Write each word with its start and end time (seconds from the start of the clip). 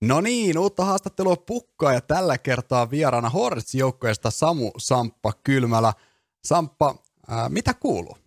No 0.00 0.20
niin, 0.20 0.58
uutta 0.58 0.84
haastattelua 0.84 1.36
pukkaa 1.36 1.92
ja 1.92 2.00
tällä 2.00 2.38
kertaa 2.38 2.90
vieraana 2.90 3.30
Hortz 3.30 3.74
joukkueesta 3.74 4.30
Samu 4.30 4.70
Samppa 4.78 5.32
Kylmälä. 5.44 5.92
Samppa, 6.44 6.94
ää, 7.28 7.48
mitä 7.48 7.74
kuuluu? 7.74 8.18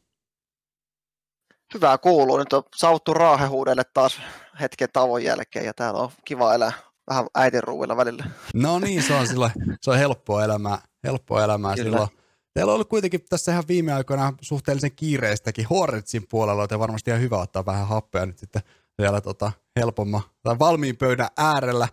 Hyvää 1.73 1.97
kuuluu. 1.97 2.37
Nyt 2.37 2.53
on 2.53 2.63
saavuttu 2.75 3.13
raahehuudelle 3.13 3.83
taas 3.93 4.21
hetken 4.59 4.89
tauon 4.93 5.23
jälkeen 5.23 5.65
ja 5.65 5.73
täällä 5.73 5.99
on 5.99 6.11
kiva 6.25 6.53
elää 6.53 6.71
vähän 7.09 7.25
äitin 7.35 7.63
ruuilla 7.63 7.97
välillä. 7.97 8.25
No 8.53 8.79
niin, 8.79 9.03
se 9.03 9.13
on, 9.13 9.27
silloin, 9.27 9.51
se 9.81 9.91
on 9.91 9.97
helppoa 9.97 10.43
elämää, 10.43 10.77
helppoa 11.03 11.43
elämää 11.43 11.75
Kyllä. 11.75 11.89
silloin. 11.89 12.09
Teillä 12.53 12.69
on 12.69 12.73
ollut 12.73 12.89
kuitenkin 12.89 13.25
tässä 13.29 13.51
ihan 13.51 13.63
viime 13.67 13.93
aikoina 13.93 14.33
suhteellisen 14.41 14.91
kiireistäkin 14.95 15.67
Horretsin 15.69 16.25
puolella, 16.29 16.63
joten 16.63 16.79
varmasti 16.79 17.11
ihan 17.11 17.21
hyvä 17.21 17.37
ottaa 17.37 17.65
vähän 17.65 17.87
happea 17.87 18.25
nyt 18.25 18.37
sitten 18.37 18.61
vielä 18.97 19.21
tota 19.21 19.51
helpomma 19.79 20.21
tai 20.43 20.59
valmiin 20.59 20.97
pöydän 20.97 21.27
äärellä. 21.37 21.87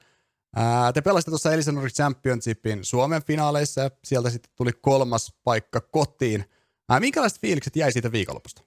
Ää, 0.56 0.92
te 0.92 1.00
pelasitte 1.00 1.30
tuossa 1.30 1.52
Elisanori 1.52 1.90
Championshipin 1.90 2.84
Suomen 2.84 3.24
finaaleissa 3.24 3.80
ja 3.80 3.90
sieltä 4.04 4.30
sitten 4.30 4.52
tuli 4.56 4.72
kolmas 4.72 5.34
paikka 5.44 5.80
kotiin. 5.80 6.44
Ää, 6.88 7.00
minkälaiset 7.00 7.40
fiilikset 7.40 7.76
jäi 7.76 7.92
siitä 7.92 8.12
viikonlopusta? 8.12 8.62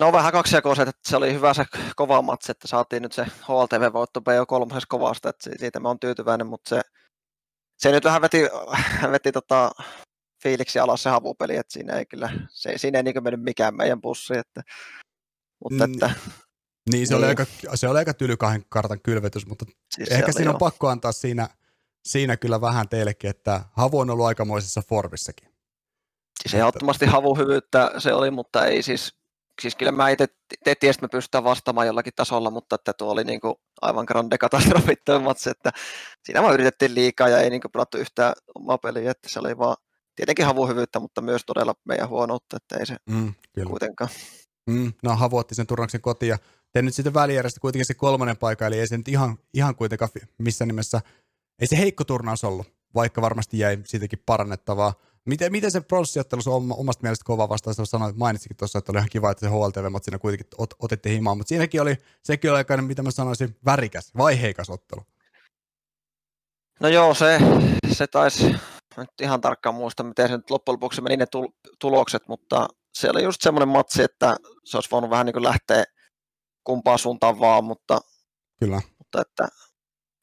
No 0.00 0.12
vähän 0.12 0.32
kaksijakoiset, 0.32 0.88
että 0.88 1.10
se 1.10 1.16
oli 1.16 1.32
hyvä 1.32 1.54
se 1.54 1.64
kova 1.96 2.22
matsi, 2.22 2.50
että 2.50 2.68
saatiin 2.68 3.02
nyt 3.02 3.12
se 3.12 3.24
HLTV-voitto 3.24 4.20
PO3 4.20 4.80
kovasta, 4.88 5.28
että 5.28 5.50
siitä 5.58 5.80
mä 5.80 5.88
oon 5.88 5.98
tyytyväinen, 5.98 6.46
mutta 6.46 6.68
se, 6.68 6.80
se 7.78 7.92
nyt 7.92 8.04
vähän 8.04 8.22
veti, 8.22 8.42
veti 9.12 9.32
tota, 9.32 9.70
fiiliksi 10.42 10.78
alas 10.78 11.02
se 11.02 11.10
havupeli, 11.10 11.56
että 11.56 11.72
siinä 11.72 11.92
ei 11.92 12.06
kyllä, 12.06 12.30
se, 12.50 12.78
siinä 12.78 12.98
ei 12.98 13.02
niin 13.02 13.22
mennyt 13.22 13.42
mikään 13.42 13.76
meidän 13.76 14.00
pussi, 14.00 14.36
että, 14.36 14.62
mutta 15.64 15.86
mm, 15.86 15.94
että, 15.94 16.10
niin, 16.92 17.06
se, 17.06 17.14
niin. 17.14 17.18
Oli 17.18 17.26
aika, 17.26 17.46
se 17.74 17.88
oli 17.88 17.98
aika 17.98 18.14
tyly 18.14 18.36
kahden 18.36 18.64
kartan 18.68 19.00
kylvetys, 19.02 19.46
mutta 19.46 19.64
siis 19.90 20.08
ehkä 20.08 20.32
siinä 20.32 20.50
on 20.50 20.54
jo. 20.54 20.58
pakko 20.58 20.88
antaa 20.88 21.12
siinä, 21.12 21.48
siinä 22.04 22.36
kyllä 22.36 22.60
vähän 22.60 22.88
teillekin, 22.88 23.30
että 23.30 23.60
Havu 23.72 23.98
on 23.98 24.10
ollut 24.10 24.26
aikamoisessa 24.26 24.82
formissakin. 24.88 25.48
Siis 26.42 26.54
ehdottomasti 26.54 27.06
hyvyyttä 27.38 27.92
se 27.98 28.12
oli, 28.12 28.30
mutta 28.30 28.66
ei 28.66 28.82
siis, 28.82 29.14
siis 29.62 29.76
kyllä 29.76 29.92
mä 29.92 30.08
itse 30.08 30.26
tiesin, 30.64 30.90
että 30.90 31.02
me 31.02 31.08
pystytään 31.08 31.44
vastaamaan 31.44 31.86
jollakin 31.86 32.12
tasolla, 32.16 32.50
mutta 32.50 32.74
että 32.74 32.92
tuo 32.92 33.12
oli 33.12 33.24
niin 33.24 33.40
kuin 33.40 33.54
aivan 33.82 34.04
grande 34.04 34.38
katastrofi 34.38 34.94
matsi, 35.22 35.50
että 35.50 35.70
siinä 36.24 36.42
vaan 36.42 36.54
yritettiin 36.54 36.94
liikaa 36.94 37.28
ja 37.28 37.40
ei 37.40 37.50
niin 37.50 37.60
kuin 37.60 37.72
pelattu 37.72 37.98
yhtään 37.98 38.32
omaa 38.54 38.78
peliä, 38.78 39.10
että 39.10 39.28
se 39.28 39.40
oli 39.40 39.58
vaan 39.58 39.76
tietenkin 40.16 40.46
hyvyyttä, 40.68 41.00
mutta 41.00 41.20
myös 41.20 41.42
todella 41.46 41.74
meidän 41.84 42.08
huonoutta, 42.08 42.56
että 42.56 42.76
ei 42.76 42.86
se 42.86 42.96
mm, 43.10 43.34
kyllä. 43.52 43.70
kuitenkaan. 43.70 44.10
Mm, 44.68 44.92
no 45.02 45.16
Havu 45.16 45.36
otti 45.36 45.54
sen 45.54 45.66
turnauksen 45.66 46.00
kotiin 46.00 46.30
ja 46.30 46.38
te 46.72 46.82
nyt 46.82 46.94
sitten 46.94 47.14
välijärjestä 47.14 47.60
kuitenkin 47.60 47.86
se 47.86 47.94
kolmannen 47.94 48.36
paikka, 48.36 48.66
eli 48.66 48.78
ei 48.78 48.86
se 48.86 48.96
nyt 48.96 49.08
ihan, 49.08 49.38
ihan 49.54 49.74
kuitenkaan 49.74 50.10
missä 50.38 50.66
nimessä, 50.66 51.00
ei 51.58 51.66
se 51.66 51.78
heikko 51.78 52.04
turnaus 52.04 52.44
ollut, 52.44 52.66
vaikka 52.94 53.22
varmasti 53.22 53.58
jäi 53.58 53.78
siitäkin 53.84 54.22
parannettavaa. 54.26 54.94
Miten, 55.24 55.52
miten 55.52 55.70
se 55.70 55.80
pronssijattelussa 55.80 56.50
on 56.50 56.74
omasta 56.76 57.02
mielestä 57.02 57.24
kova 57.24 57.48
vastaus, 57.48 57.76
sanoit, 57.84 58.16
mainitsikin 58.16 58.56
tuossa, 58.56 58.78
että 58.78 58.92
oli 58.92 58.98
ihan 58.98 59.08
kiva, 59.12 59.30
että 59.30 59.46
se 59.46 59.52
HLTV 59.52 59.98
siinä 60.02 60.18
kuitenkin 60.18 60.46
ot, 60.58 60.74
otitte 60.78 61.10
himaan, 61.10 61.36
mutta 61.36 61.48
siinäkin 61.48 61.82
oli, 61.82 61.96
sekin 62.22 62.50
oli 62.50 62.58
aika, 62.58 62.76
mitä 62.76 63.02
mä 63.02 63.10
sanoisin, 63.10 63.56
värikäs, 63.64 64.12
vaiheikas 64.16 64.70
ottelu. 64.70 65.02
No 66.80 66.88
joo, 66.88 67.14
se, 67.14 67.38
se 67.92 68.06
taisi, 68.06 68.54
nyt 68.96 69.10
ihan 69.22 69.40
tarkkaan 69.40 69.74
muista, 69.74 70.04
miten 70.04 70.28
se 70.28 70.36
nyt 70.36 70.50
loppujen 70.50 70.74
lopuksi 70.74 71.00
meni 71.00 71.16
ne 71.16 71.26
tulokset, 71.78 72.28
mutta 72.28 72.68
se 72.94 73.10
oli 73.10 73.22
just 73.22 73.42
semmoinen 73.42 73.68
matsi, 73.68 74.02
että 74.02 74.36
se 74.64 74.76
olisi 74.76 74.90
voinut 74.90 75.10
vähän 75.10 75.26
niin 75.26 75.34
kuin 75.34 75.44
lähteä 75.44 75.84
kumpaan 76.64 76.98
suuntaan 76.98 77.40
vaan, 77.40 77.64
mutta, 77.64 78.00
kyllä. 78.60 78.80
mutta 78.98 79.20
että, 79.20 79.48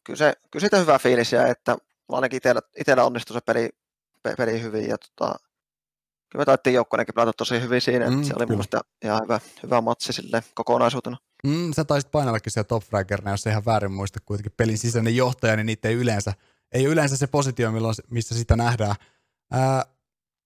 kyllä, 0.05 0.17
se, 0.17 0.33
kyllä 0.51 0.61
siitä 0.61 0.77
hyvä 0.77 0.99
fiilis 0.99 1.31
ja 1.31 1.47
että 1.47 1.77
ainakin 2.09 2.37
itsellä, 2.37 2.61
itsellä 2.77 3.03
onnistui 3.03 3.33
se 3.33 3.41
peli, 3.41 3.69
peli 4.37 4.61
hyvin 4.61 4.89
ja 4.89 4.97
tota, 4.97 5.35
kyllä 6.31 6.41
me 6.41 6.45
taittiin 6.45 6.73
joukkueenkin 6.73 7.15
pelata 7.15 7.33
tosi 7.37 7.61
hyvin 7.61 7.81
siinä, 7.81 8.09
mm, 8.09 8.23
se 8.23 8.33
oli 8.37 8.45
minusta 8.45 8.81
ihan 9.03 9.23
hyvä, 9.23 9.39
hyvä 9.63 9.81
matsi 9.81 10.13
sille 10.13 10.43
kokonaisuutena. 10.53 11.17
Mm, 11.43 11.73
sä 11.73 11.85
taisit 11.85 12.11
painallakin 12.11 12.51
siellä 12.51 12.67
top 12.67 12.83
fraggerina, 12.83 13.31
jos 13.31 13.47
ei 13.47 13.51
ihan 13.51 13.65
väärin 13.65 13.91
muista 13.91 14.19
kuitenkin 14.25 14.53
pelin 14.57 14.77
sisäinen 14.77 15.15
johtaja, 15.15 15.55
niin 15.55 15.65
niitä 15.65 15.87
ei 15.87 15.95
yleensä, 15.95 16.33
ei 16.71 16.83
yleensä 16.83 17.17
se 17.17 17.27
positio, 17.27 17.71
milloin, 17.71 17.95
missä 18.09 18.35
sitä 18.35 18.55
nähdään. 18.55 18.95
Ää, 19.51 19.85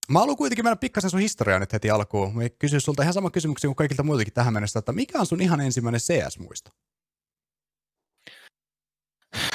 Mä 0.09 0.20
haluan 0.20 0.38
kuitenkin 0.38 0.66
mennä 0.66 0.75
pikkasen 0.75 1.09
sun 1.09 1.20
historiaa 1.20 1.59
nyt 1.59 1.74
heti 1.74 1.90
alkuun. 1.90 2.36
Mä 2.36 2.50
kysyn 2.50 2.81
sulta 2.81 3.02
ihan 3.02 3.14
sama 3.14 3.30
kysymyksiä 3.30 3.68
kuin 3.68 3.75
kaikilta 3.75 4.03
muiltakin 4.03 4.34
tähän 4.34 4.53
mennessä, 4.53 4.80
että 4.80 4.92
mikä 4.92 5.20
on 5.20 5.25
sun 5.25 5.42
ihan 5.42 5.62
ensimmäinen 5.62 6.02
CS-muisto? 6.02 6.72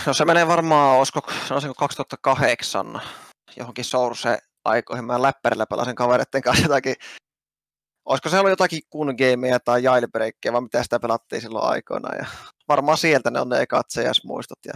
No 0.07 0.15
se 0.15 0.25
menee 0.25 0.47
varmaan, 0.47 0.99
olisiko, 0.99 1.21
sanoisinko 1.49 1.75
2008 1.75 3.01
johonkin 3.57 3.85
Source 3.85 4.39
aikoihin. 4.65 5.05
Mä 5.05 5.23
läppärillä 5.23 5.67
pelasin 5.67 5.95
kavereiden 5.95 6.43
kanssa 6.43 6.65
jotakin, 6.65 6.95
olisiko 8.05 8.29
se 8.29 8.39
ollut 8.39 8.51
jotakin 8.51 8.81
kun 8.91 9.15
gameja 9.19 9.61
tai 9.61 9.83
jailbreakia, 9.83 10.53
vai 10.53 10.61
mitä 10.61 10.83
sitä 10.83 11.01
pelattiin 11.01 11.43
silloin 11.43 11.65
aikoina. 11.65 12.17
Ja 12.17 12.27
varmaan 12.69 12.99
sieltä 12.99 13.31
ne 13.31 13.41
on 13.41 13.49
ne 13.49 13.61
ekat 13.61 13.87
CS-muistot 13.93 14.59
ja 14.67 14.75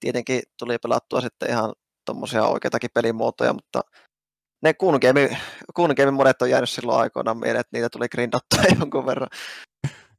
tietenkin 0.00 0.42
tuli 0.58 0.78
pelattua 0.78 1.20
sitten 1.20 1.50
ihan 1.50 1.72
tuommoisia 2.06 2.46
oikeitakin 2.46 2.90
pelimuotoja, 2.94 3.52
mutta 3.52 3.80
ne 4.64 4.74
Kungame, 4.74 6.10
monet 6.12 6.42
on 6.42 6.50
jäänyt 6.50 6.70
silloin 6.70 6.98
aikoinaan 6.98 7.38
mieleen, 7.38 7.60
että 7.60 7.76
niitä 7.76 7.88
tuli 7.88 8.08
grindattua 8.08 8.62
jonkun 8.80 9.06
verran. 9.06 9.28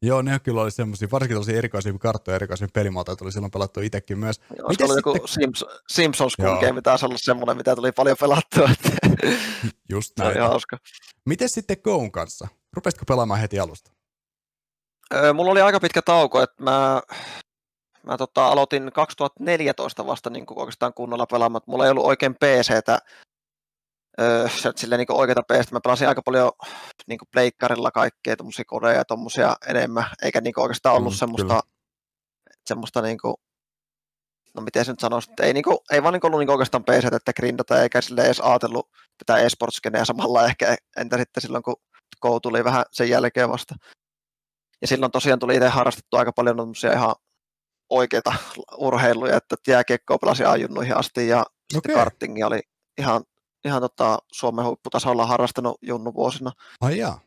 Joo, 0.01 0.21
ne 0.21 0.39
kyllä 0.39 0.61
oli 0.61 0.71
semmoisia, 0.71 1.07
varsinkin 1.11 1.37
tosi 1.37 1.57
erikoisia 1.57 1.93
karttoja, 1.99 2.35
erikoisia 2.35 2.67
pelimuotoja 2.73 3.15
tuli 3.15 3.31
silloin 3.31 3.51
pelattu 3.51 3.79
itsekin 3.79 4.17
myös. 4.17 4.41
Joo, 4.57 4.67
Miten 4.67 4.85
oli 4.85 4.93
sitten... 4.95 5.13
joku 5.15 5.27
Sims, 5.27 5.65
Simpsons 5.89 6.35
Kungame 6.35 6.81
taas 6.81 7.03
ollut 7.03 7.21
semmoinen, 7.21 7.57
mitä 7.57 7.75
tuli 7.75 7.91
paljon 7.91 8.17
pelattua. 8.19 8.69
Just 9.89 10.11
näin. 10.19 10.33
Se 10.33 10.39
hauska. 10.39 10.77
Miten 11.25 11.49
sitten 11.49 11.77
Goon 11.83 12.11
kanssa? 12.11 12.47
Rupesitko 12.73 13.05
pelaamaan 13.07 13.39
heti 13.39 13.59
alusta? 13.59 13.91
Öö, 15.13 15.33
mulla 15.33 15.51
oli 15.51 15.61
aika 15.61 15.79
pitkä 15.79 16.01
tauko, 16.01 16.41
että 16.41 16.63
mä, 16.63 17.01
mä 18.03 18.17
tota, 18.17 18.47
aloitin 18.47 18.91
2014 18.93 20.05
vasta 20.05 20.29
niin 20.29 20.45
oikeastaan 20.55 20.93
kunnolla 20.93 21.25
pelaamaan, 21.25 21.61
mulla 21.65 21.85
ei 21.85 21.91
ollut 21.91 22.05
oikein 22.05 22.35
PCtä 22.35 22.99
öö, 24.19 24.47
silleen 24.75 24.99
niin 24.99 25.11
oikeita 25.11 25.43
peistä. 25.43 25.75
Mä 25.75 25.79
pelasin 25.83 26.07
aika 26.07 26.21
paljon 26.21 26.51
niin 27.07 27.19
pleikkarilla 27.31 27.91
kaikkea 27.91 28.37
tuommoisia 28.37 28.65
kodeja 28.67 28.97
ja 28.97 29.05
tuommoisia 29.05 29.55
enemmän, 29.67 30.05
eikä 30.21 30.41
niin 30.41 30.59
oikeastaan 30.59 30.95
ollut 30.95 31.13
mm, 31.13 31.17
semmoista, 31.17 31.61
semmoista 32.65 33.01
niin 33.01 33.17
kuin, 33.21 33.35
no 34.55 34.61
miten 34.61 34.85
se 34.85 34.91
nyt 34.91 34.99
sanoisi, 34.99 35.31
että 35.31 35.43
ei, 35.43 35.53
niin 35.53 35.63
kuin, 35.63 35.77
ei 35.91 36.03
vaan 36.03 36.13
niin 36.13 36.25
ollut 36.25 36.39
niin 36.39 36.49
oikeastaan 36.49 36.83
PC, 36.83 37.13
että 37.13 37.33
grindata, 37.33 37.81
eikä 37.81 38.01
sille 38.01 38.21
edes 38.21 38.39
ajatellut 38.39 38.89
tätä 39.17 39.39
esportskeneä 39.39 40.05
samalla 40.05 40.45
ehkä, 40.49 40.75
entä 40.97 41.17
sitten 41.17 41.41
silloin, 41.41 41.63
kun 41.63 41.75
Go 42.21 42.39
tuli 42.39 42.63
vähän 42.63 42.85
sen 42.91 43.09
jälkeen 43.09 43.49
vasta. 43.49 43.75
Ja 44.81 44.87
silloin 44.87 45.11
tosiaan 45.11 45.39
tuli 45.39 45.55
itse 45.55 45.67
harrastettu 45.67 46.17
aika 46.17 46.31
paljon 46.31 46.57
ihan 46.93 47.15
oikeita 47.89 48.33
urheiluja, 48.77 49.37
että 49.37 49.55
jääkiekkoa 49.67 50.17
pelasin 50.17 50.47
ajunnuihin 50.47 50.97
asti 50.97 51.27
ja 51.27 51.39
okay. 51.39 51.51
sitten 51.73 51.93
kartingi 51.93 52.43
oli 52.43 52.59
ihan 52.97 53.23
ihan 53.65 53.81
tota, 53.81 54.17
Suomen 54.31 54.65
huipputasolla 54.65 55.25
harrastanut 55.25 55.77
junnu 55.81 56.13
vuosina. 56.13 56.51
Ai 56.81 56.97
jaa. 56.97 57.19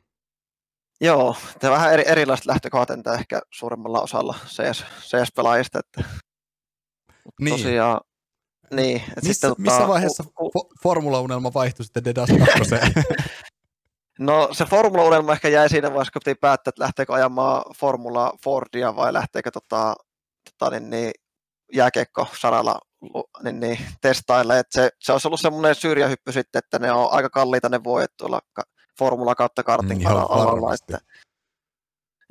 Joo, 1.00 1.37
tämä 1.59 1.72
vähän 1.72 1.93
eri, 1.93 2.04
erilaiset 2.06 2.47
lähtökohdat 2.47 2.91
entä 2.91 3.15
ehkä 3.15 3.41
suuremmalla 3.50 4.00
osalla 4.00 4.34
CS, 4.47 4.84
CS-pelaajista. 5.00 5.78
Että, 5.78 6.10
niin. 7.41 7.56
Tosiaan, 7.56 8.00
niin, 8.71 8.97
että 8.97 9.21
missä, 9.22 9.32
sitten, 9.32 9.62
missä 9.62 9.78
tota, 9.78 9.88
vaiheessa 9.88 10.25
u, 10.41 10.47
u, 10.47 10.71
formula-unelma 10.82 11.54
vaihtui 11.54 11.84
sitten 11.84 12.04
Dedas 12.04 12.28
2? 12.55 12.75
no 14.19 14.49
se 14.53 14.65
formula-unelma 14.65 15.32
ehkä 15.32 15.49
jäi 15.49 15.69
siinä 15.69 15.88
vaiheessa, 15.88 16.12
kun 16.12 16.22
piti 16.25 16.38
päättää, 16.41 16.70
että 16.70 16.82
lähteekö 16.82 17.15
ajamaan 17.15 17.62
Formula 17.76 18.32
Fordia 18.44 18.97
vai 18.97 19.12
lähteekö 19.12 19.50
tota, 19.50 19.94
tota, 20.50 20.70
niin, 20.70 20.91
niin, 20.91 21.10
jääkiekko-saralla 21.73 22.81
niin, 23.43 23.61
niin, 23.61 23.79
testailla. 24.00 24.59
Että 24.59 24.81
se, 24.81 24.91
se 25.00 25.12
olisi 25.12 25.29
ollut 25.29 25.41
semmoinen 25.41 25.75
syrjähyppy 25.75 26.33
sitten, 26.33 26.59
että 26.59 26.79
ne 26.79 26.93
on 26.93 27.12
aika 27.12 27.31
kalliita 27.31 27.69
ne 27.69 27.85
vuodet 27.85 28.11
tuolla 28.17 28.41
formula 28.99 29.35
kautta 29.35 29.62
kartin 29.62 29.99
mm, 29.99 30.06
alalla. 30.06 30.75
Että, 30.75 30.99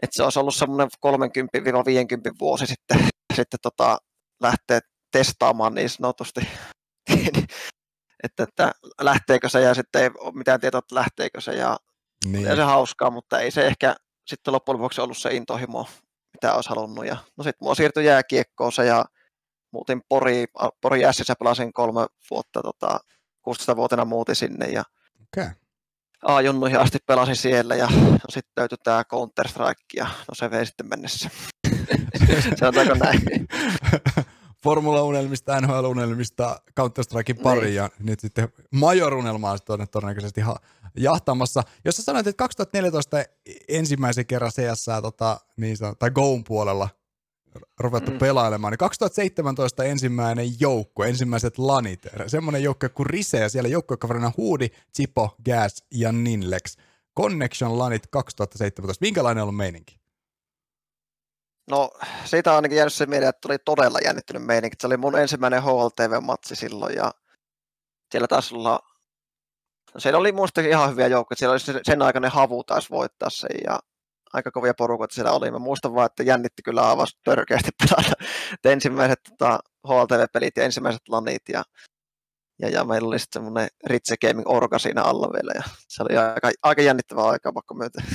että 0.04 0.16
se 0.16 0.24
olisi 0.24 0.40
ollut 0.40 0.56
semmoinen 0.56 0.88
30-50 1.08 1.10
vuosi 2.40 2.68
sitten, 2.68 3.08
sitten 3.36 3.60
tota, 3.62 3.98
lähteä 4.42 4.80
testaamaan 5.12 5.76
niin 5.76 5.90
sanotusti. 5.90 6.42
että, 8.24 8.44
että, 8.44 8.72
lähteekö 9.02 9.50
se 9.50 9.62
ja 9.62 9.74
sitten 9.74 10.04
ei 10.04 10.10
ole 10.20 10.34
mitään 10.34 10.60
tietoa, 10.60 10.80
että 10.80 10.96
lähteekö 10.96 11.42
se 11.42 11.52
ja 11.52 11.78
niin. 12.26 12.56
se 12.56 12.64
hauskaa, 12.64 13.10
mutta 13.10 13.40
ei 13.40 13.52
se 13.52 13.68
ehkä 13.68 13.96
sitten 14.28 14.54
loppujen 14.54 14.80
lopuksi 14.80 15.02
ollut 15.02 15.18
se 15.18 15.34
intohimo, 15.34 15.88
mitä 16.34 16.54
olisi 16.54 16.70
halunnut. 16.70 17.06
Ja, 17.06 17.18
no 17.38 17.44
sitten 17.44 17.66
mua 17.66 17.76
siirtyi 17.76 18.06
jääkiekkoon 18.06 18.72
se 18.72 18.86
ja 18.86 19.06
muutin 19.72 20.02
Pori, 20.10 20.46
Pori 20.82 21.06
Ässissä 21.06 21.34
pelasin 21.40 21.74
kolme 21.74 22.08
vuotta, 22.32 22.62
tota, 22.62 23.00
16-vuotena 23.50 24.06
muutin 24.06 24.36
sinne 24.36 24.66
ja 24.66 24.84
okay. 25.24 25.50
A-junnuihin 26.24 26.80
asti 26.80 26.98
pelasin 27.06 27.36
siellä 27.36 27.76
ja 27.76 27.88
no, 27.88 28.18
sitten 28.30 28.52
löytyi 28.58 28.78
tämä 28.84 29.04
Counter-Strike 29.04 29.86
ja 29.96 30.06
no 30.06 30.34
se 30.34 30.52
vei 30.52 30.66
sitten 30.66 30.90
mennessä. 30.90 31.30
Sanotaanko 32.60 32.94
näin. 32.94 33.22
Formula-unelmista, 34.64 35.62
NHL-unelmista, 35.62 36.60
Counter-Strikein 36.80 37.42
pari 37.44 37.62
niin. 37.62 37.76
ja 37.76 37.90
nyt 38.00 38.20
sitten 38.20 38.50
Major-unelmaa 38.72 39.58
on 39.70 39.88
todennäköisesti 39.92 40.42
ha- 40.42 40.60
jahtamassa. 40.98 41.64
Jos 41.86 41.96
sä 41.96 42.04
sanoit, 42.04 42.28
että 42.28 42.38
2014 42.38 43.18
ensimmäisen 43.68 44.26
kerran 44.26 44.52
CS 44.52 44.86
tota, 45.02 45.40
niin 45.58 45.78
tai 46.00 46.12
Goon 46.12 46.44
puolella 46.44 46.90
ruvettu 47.80 48.12
mm. 48.12 48.18
pelailemaan, 48.18 48.72
niin 48.72 48.78
2017 48.78 49.84
ensimmäinen 49.84 50.60
joukko, 50.60 51.04
ensimmäiset 51.04 51.58
lanit, 51.58 52.02
semmoinen 52.28 52.64
joukko 52.64 52.90
kuin 52.90 53.06
Rise 53.06 53.40
ja 53.40 53.50
siellä 53.50 53.70
joukkokaverina 53.70 54.32
Huudi, 54.38 54.70
Chipo, 54.96 55.36
Gas 55.46 55.84
ja 55.92 56.12
Ninlex. 56.12 56.78
Connection 57.18 57.80
lanit 57.80 58.08
2017, 58.08 59.06
minkälainen 59.06 59.42
on 59.42 59.44
ollut 59.44 59.58
meininki? 59.58 60.00
No 61.70 61.92
siitä 62.26 62.52
on 62.52 62.56
ainakin 62.56 62.78
jäänyt 62.78 62.94
se 62.94 63.06
mieleen, 63.06 63.30
että 63.30 63.42
tuli 63.42 63.58
todella 63.66 64.00
jännittynyt 64.06 64.46
meininki. 64.46 64.76
Se 64.82 64.88
oli 64.88 64.98
mun 64.98 65.20
ensimmäinen 65.20 65.64
HLTV-matsi 65.64 66.56
silloin 66.56 66.96
ja 66.96 67.12
siellä 68.12 68.28
taisi 68.28 68.56
olla, 68.56 68.80
no 69.94 70.00
siellä 70.00 70.20
oli 70.20 70.32
muista 70.32 70.62
ihan 70.62 70.92
hyviä 70.92 71.08
joukkoja. 71.08 71.38
Siellä 71.38 71.52
oli 71.54 71.84
sen 71.84 72.02
aikainen 72.02 72.32
havu 72.32 72.64
taisi 72.64 72.90
voittaa 72.90 73.30
sen 73.30 73.58
ja 73.64 73.80
aika 74.34 74.52
kovia 74.52 74.74
porukoita 74.74 75.16
siellä 75.16 75.32
oli. 75.32 75.52
Mä 75.52 75.60
muistan 75.60 75.94
vaan, 75.94 76.06
että 76.06 76.24
jännitti 76.24 76.62
kyllä 76.62 76.90
aivan 76.90 77.08
törkeästi 77.24 77.70
pelata 77.80 78.14
ensimmäiset 78.74 79.20
tota, 79.30 79.60
HLTV-pelit 79.88 80.58
ja 80.58 80.64
ensimmäiset 80.64 81.10
lanit 81.10 81.42
ja, 81.50 81.64
ja, 82.62 82.70
ja 82.70 82.84
meillä 82.84 83.08
oli 83.08 83.20
sitten 83.20 83.44
semmoinen 83.44 83.70
Ritse 83.86 84.16
Gaming 84.18 84.50
Orga 84.50 84.80
siinä 84.80 85.02
alla 85.02 85.34
vielä 85.34 85.52
ja 85.56 85.64
se 85.88 86.04
oli 86.04 86.18
aika, 86.18 86.52
aika 86.64 86.82
jännittävää 86.82 87.26
aikaa 87.26 87.54
pakko 87.54 87.74
myötä. 87.74 88.04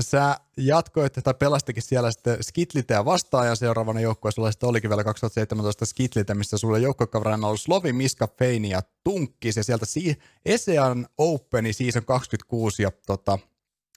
Sä 0.00 0.36
jatkoit 0.56 1.12
tai 1.24 1.34
pelastikin 1.34 1.82
siellä 1.82 2.10
sitten 2.10 2.42
Skitlitä 2.42 2.94
ja 2.94 3.54
seuraavana 3.54 4.00
joukkueessa 4.00 4.34
sulla 4.34 4.50
sitten 4.50 4.68
olikin 4.68 4.90
vielä 4.90 5.04
2017 5.04 5.86
Skitlitä, 5.86 6.34
missä 6.34 6.58
sulla 6.58 6.78
joukkuekaverina 6.78 7.48
oli 7.48 7.58
Slovi, 7.58 7.92
Miska, 7.92 8.28
Feini 8.38 8.70
ja 8.70 8.82
Tunkkis 9.04 9.56
ja 9.56 9.64
sieltä 9.64 9.86
si- 9.86 10.18
Esean 10.46 11.06
Openi 11.18 11.72
season 11.72 12.04
26 12.04 12.82
ja 12.82 12.90
tota, 13.06 13.38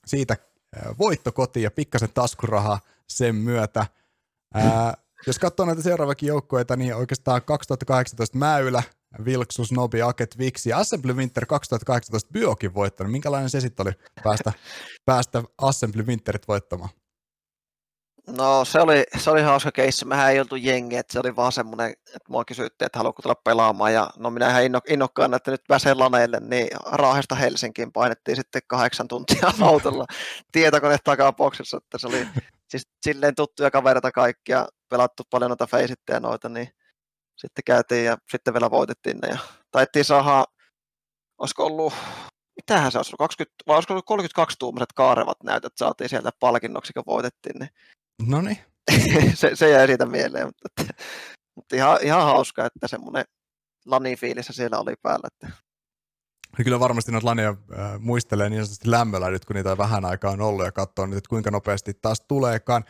siitä 0.05 0.37
voitto 0.99 1.31
kotiin 1.31 1.63
ja 1.63 1.71
pikkasen 1.71 2.09
taskurahaa 2.13 2.79
sen 3.09 3.35
myötä. 3.35 3.85
Ää, 4.53 4.93
jos 5.27 5.39
katsoo 5.39 5.65
näitä 5.65 5.81
seuraavakin 5.81 6.27
joukkueita, 6.27 6.75
niin 6.75 6.95
oikeastaan 6.95 7.41
2018 7.41 8.37
Mäylä, 8.37 8.83
Vilksus, 9.25 9.71
Nobi, 9.71 10.01
Aket, 10.01 10.37
Viksi 10.37 10.69
ja 10.69 10.77
Assembly 10.77 11.13
Winter 11.13 11.45
2018 11.45 12.29
Byokin 12.31 12.73
voittanut. 12.73 13.11
Minkälainen 13.11 13.49
se 13.49 13.61
sitten 13.61 13.87
oli 13.87 13.93
päästä, 14.23 14.53
päästä 15.05 15.43
Assembly 15.57 16.03
Winterit 16.03 16.47
voittamaan? 16.47 16.89
No 18.27 18.65
se 18.65 18.79
oli, 18.79 19.03
se 19.17 19.31
oli 19.31 19.41
hauska 19.41 19.71
keissi. 19.71 20.05
Mehän 20.05 20.31
ei 20.31 20.39
oltu 20.39 20.55
jengi, 20.55 20.95
että 20.95 21.13
se 21.13 21.19
oli 21.19 21.35
vaan 21.35 21.51
semmoinen, 21.51 21.91
että 21.91 22.29
mua 22.29 22.45
kysyttiin, 22.45 22.85
että 22.85 22.99
haluatko 22.99 23.21
tulla 23.21 23.35
pelaamaan. 23.43 23.93
Ja 23.93 24.09
no 24.17 24.29
minä 24.29 24.49
ihan 24.49 24.63
inno, 24.63 24.79
innokkaana, 24.89 25.37
että 25.37 25.51
nyt 25.51 25.61
pääsee 25.67 25.93
laneille, 25.93 26.39
niin 26.39 26.67
Raahesta 26.91 27.35
Helsinkiin 27.35 27.91
painettiin 27.91 28.35
sitten 28.35 28.61
kahdeksan 28.67 29.07
tuntia 29.07 29.51
autolla 29.61 30.05
tietokone 30.51 30.97
takaboksissa, 31.03 31.77
että 31.77 31.97
se 31.97 32.07
oli 32.07 32.27
siis 32.69 32.87
silleen 33.01 33.35
tuttuja 33.35 33.71
kavereita 33.71 34.11
kaikkia, 34.11 34.67
pelattu 34.89 35.23
paljon 35.31 35.49
noita 35.49 35.67
feisittejä 35.67 36.19
noita, 36.19 36.49
niin 36.49 36.69
sitten 37.37 37.63
käytiin 37.65 38.05
ja 38.05 38.17
sitten 38.31 38.53
vielä 38.53 38.71
voitettiin 38.71 39.17
ne 39.17 39.27
ja 39.27 39.37
taittiin 39.71 40.05
saada, 40.05 40.45
olisiko 41.37 41.65
ollut, 41.65 41.93
mitähän 42.55 42.91
se 42.91 42.97
olisi 42.97 43.09
ollut, 43.09 43.17
20, 43.17 43.55
vai 43.67 43.75
olisiko 43.75 43.93
ollut 43.93 44.05
32 44.05 44.55
tuumiset 44.59 44.93
kaarevat 44.95 45.43
näytöt 45.43 45.73
saatiin 45.77 46.09
sieltä 46.09 46.31
palkinnoksi, 46.39 46.93
kun 46.93 47.03
voitettiin, 47.07 47.59
niin 47.59 47.69
No 48.21 48.41
niin. 48.41 48.57
se, 49.39 49.55
se 49.55 49.69
jäi 49.69 49.87
siitä 49.87 50.05
mieleen, 50.05 50.45
mutta, 50.45 50.69
että, 50.69 51.03
mutta 51.55 51.75
ihan, 51.75 51.99
ihan 52.01 52.23
hauska, 52.23 52.65
että 52.65 52.87
semmoinen 52.87 53.25
lanifiilissä 53.85 54.53
siellä 54.53 54.79
oli 54.79 54.93
päällä. 55.01 55.27
Että. 55.33 55.57
Kyllä 56.63 56.79
varmasti 56.79 57.11
noita 57.11 57.27
lania 57.27 57.49
äh, 57.49 57.99
muistelee 57.99 58.49
niin 58.49 58.65
sanotusti 58.65 58.91
lämmöllä 58.91 59.29
nyt, 59.29 59.45
kun 59.45 59.55
niitä 59.55 59.77
vähän 59.77 60.05
aikaa 60.05 60.31
on 60.31 60.41
ollut 60.41 60.65
ja 60.65 60.71
katsoo 60.71 61.05
nyt, 61.05 61.17
että 61.17 61.29
kuinka 61.29 61.51
nopeasti 61.51 61.93
taas 61.93 62.21
tuleekaan. 62.27 62.85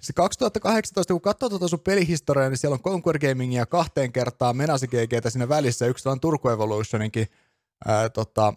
Se 0.00 0.12
2018, 0.12 1.14
kun 1.14 1.20
katsoo 1.20 1.48
tuota 1.48 1.68
sun 1.68 1.80
pelihistoriaa, 1.80 2.48
niin 2.48 2.58
siellä 2.58 2.74
on 2.74 2.82
Conquer 2.82 3.18
Gamingia 3.18 3.66
kahteen 3.66 4.12
kertaan, 4.12 4.56
Menasi 4.56 4.86
GGtä 4.86 5.30
siinä 5.30 5.48
välissä, 5.48 5.86
yksi 5.86 6.08
on 6.08 6.20
Turku 6.20 6.48
Evolutioninkin 6.48 7.26
ää, 7.86 8.08
tota, 8.08 8.54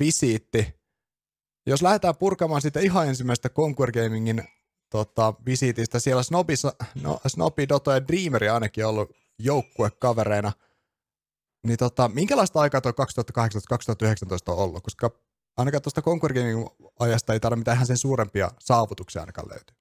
visiitti. 0.00 0.74
Jos 1.66 1.82
lähdetään 1.82 2.16
purkamaan 2.16 2.62
sitä 2.62 2.80
ihan 2.80 3.08
ensimmäistä 3.08 3.48
Conquer 3.48 3.92
Gamingin 3.92 4.44
tota, 4.90 5.34
visiitistä, 5.46 5.98
siellä 6.00 6.22
Snobi, 6.22 6.54
no, 7.02 7.20
Snobi, 7.26 7.68
Doto 7.68 7.92
ja 7.92 8.08
Dreameri 8.08 8.48
ainakin 8.48 8.86
ollut 8.86 9.10
joukkuekavereina, 9.38 10.52
niin 11.66 11.78
tota, 11.78 12.08
minkälaista 12.08 12.60
aikaa 12.60 12.80
tuo 12.80 12.92
2018-2019 12.92 12.94
on 14.46 14.58
ollut? 14.58 14.82
Koska 14.82 15.10
ainakaan 15.56 15.82
tuosta 15.82 16.02
Gaming 16.02 16.66
ajasta 17.00 17.32
ei 17.32 17.40
tarvitse 17.40 17.58
mitään 17.58 17.86
sen 17.86 17.96
suurempia 17.96 18.50
saavutuksia 18.58 19.22
ainakaan 19.22 19.48
löytyä. 19.48 19.76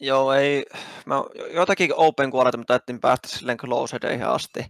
Joo, 0.00 0.32
ei. 0.32 0.66
Mä 1.06 1.14
jotakin 1.54 1.94
open 1.96 2.30
kuoleta, 2.30 2.58
mutta 2.58 2.72
taidettiin 2.72 3.00
päästä 3.00 3.28
silleen 3.28 3.58
closedeihin 3.58 4.26
asti. 4.26 4.60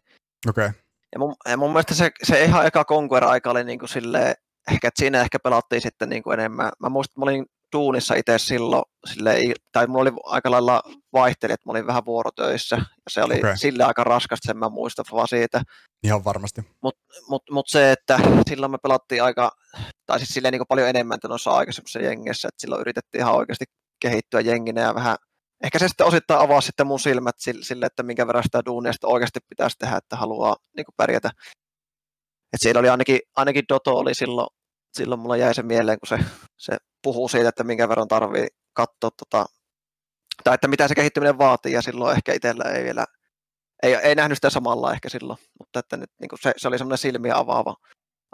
Okei. 0.49 0.67
Okay. 0.67 0.81
Ja 1.13 1.19
mun, 1.19 1.35
ja 1.49 1.57
mun 1.57 1.71
mielestä 1.71 1.95
se, 1.95 2.11
se 2.23 2.45
ihan 2.45 2.67
eka 2.67 2.85
Conquer-aika 2.85 3.51
oli 3.51 3.65
niin 3.65 3.79
kuin 3.79 3.89
silleen, 3.89 4.35
ehkä 4.71 4.89
että 4.89 4.99
siinä 4.99 5.21
ehkä 5.21 5.39
pelattiin 5.39 5.83
sitten 5.83 6.09
niin 6.09 6.23
kuin 6.23 6.41
enemmän. 6.41 6.73
Mä 6.81 6.89
muistan, 6.89 7.13
että 7.13 7.21
mä 7.21 7.25
olin 7.25 7.47
duunissa 7.73 8.15
itse 8.15 8.39
silloin, 8.39 8.83
silleen, 9.07 9.55
tai 9.73 9.87
mulla 9.87 10.03
oli 10.03 10.13
aika 10.25 10.51
lailla 10.51 10.83
vaihteli, 11.13 11.53
että 11.53 11.69
mä 11.69 11.71
olin 11.71 11.87
vähän 11.87 12.05
vuorotöissä, 12.05 12.77
ja 12.77 13.11
se 13.11 13.23
oli 13.23 13.35
okay. 13.35 13.57
sille 13.57 13.85
aika 13.85 14.05
raskasta, 14.05 14.47
sen 14.47 14.57
mä 14.57 14.69
muistan 14.69 15.05
vaan 15.13 15.29
siitä. 15.29 15.63
Ihan 16.03 16.25
varmasti. 16.25 16.63
Mutta 16.83 17.01
mut, 17.29 17.43
mut 17.51 17.69
se, 17.69 17.93
että 17.93 18.19
silloin 18.49 18.73
me 18.73 18.79
pelattiin 18.83 19.23
aika, 19.23 19.51
tai 20.07 20.19
siis 20.19 20.29
silleen 20.29 20.53
niin 20.53 20.61
kuin 20.61 20.69
paljon 20.69 20.89
enemmän 20.89 21.19
noissa 21.29 21.51
aikaisemmissa 21.51 21.99
jengissä, 21.99 22.49
että 22.49 22.61
silloin 22.61 22.81
yritettiin 22.81 23.21
ihan 23.21 23.35
oikeasti 23.35 23.65
kehittyä 24.01 24.41
jenginä 24.41 24.81
ja 24.81 24.95
vähän, 24.95 25.17
ehkä 25.65 25.79
se 25.79 25.89
sitten 25.89 26.07
osittain 26.07 26.41
avaa 26.41 26.61
sitten 26.61 26.87
mun 26.87 27.01
silmät 27.01 27.37
sille, 27.39 27.87
että 27.87 28.03
minkä 28.03 28.27
verran 28.27 28.45
sitä 28.45 28.63
duunia 28.67 28.93
sitten 28.93 29.11
oikeasti 29.11 29.41
pitäisi 29.49 29.77
tehdä, 29.79 29.97
että 29.97 30.17
haluaa 30.17 30.57
niin 30.77 30.85
kuin 30.85 30.95
pärjätä. 30.97 31.31
Et 32.53 32.61
siellä 32.61 32.79
oli 32.79 32.89
ainakin, 32.89 33.19
ainakin 33.37 33.65
Doto 33.69 33.97
oli 33.97 34.15
silloin, 34.15 34.49
silloin 34.93 35.21
mulla 35.21 35.37
jäi 35.37 35.55
se 35.55 35.63
mieleen, 35.63 35.99
kun 36.01 36.09
se, 36.09 36.25
se 36.57 36.77
puhuu 37.07 37.29
siitä, 37.29 37.49
että 37.49 37.65
minkä 37.65 37.89
verran 37.89 38.09
tarvii 38.09 38.47
katsoa, 38.73 39.11
tota, 39.11 39.47
tai 40.45 40.55
että 40.55 40.69
mitä 40.69 40.89
se 40.89 40.95
kehittyminen 40.95 41.39
vaatii, 41.39 41.73
ja 41.73 41.83
silloin 41.83 42.17
ehkä 42.17 42.33
itsellä 42.33 42.65
ei 42.65 42.85
vielä, 42.85 43.07
ei, 43.83 43.95
ei 43.95 44.15
nähnyt 44.15 44.39
sitä 44.39 44.51
samalla 44.51 44.93
ehkä 44.93 45.09
silloin, 45.09 45.39
mutta 45.59 45.79
että 45.79 45.97
nyt 45.97 46.11
niin 46.21 46.29
se, 46.41 46.53
se 46.57 46.69
oli 46.69 46.79
semmoinen 46.79 46.99
silmiä 46.99 47.37
avaava, 47.37 47.77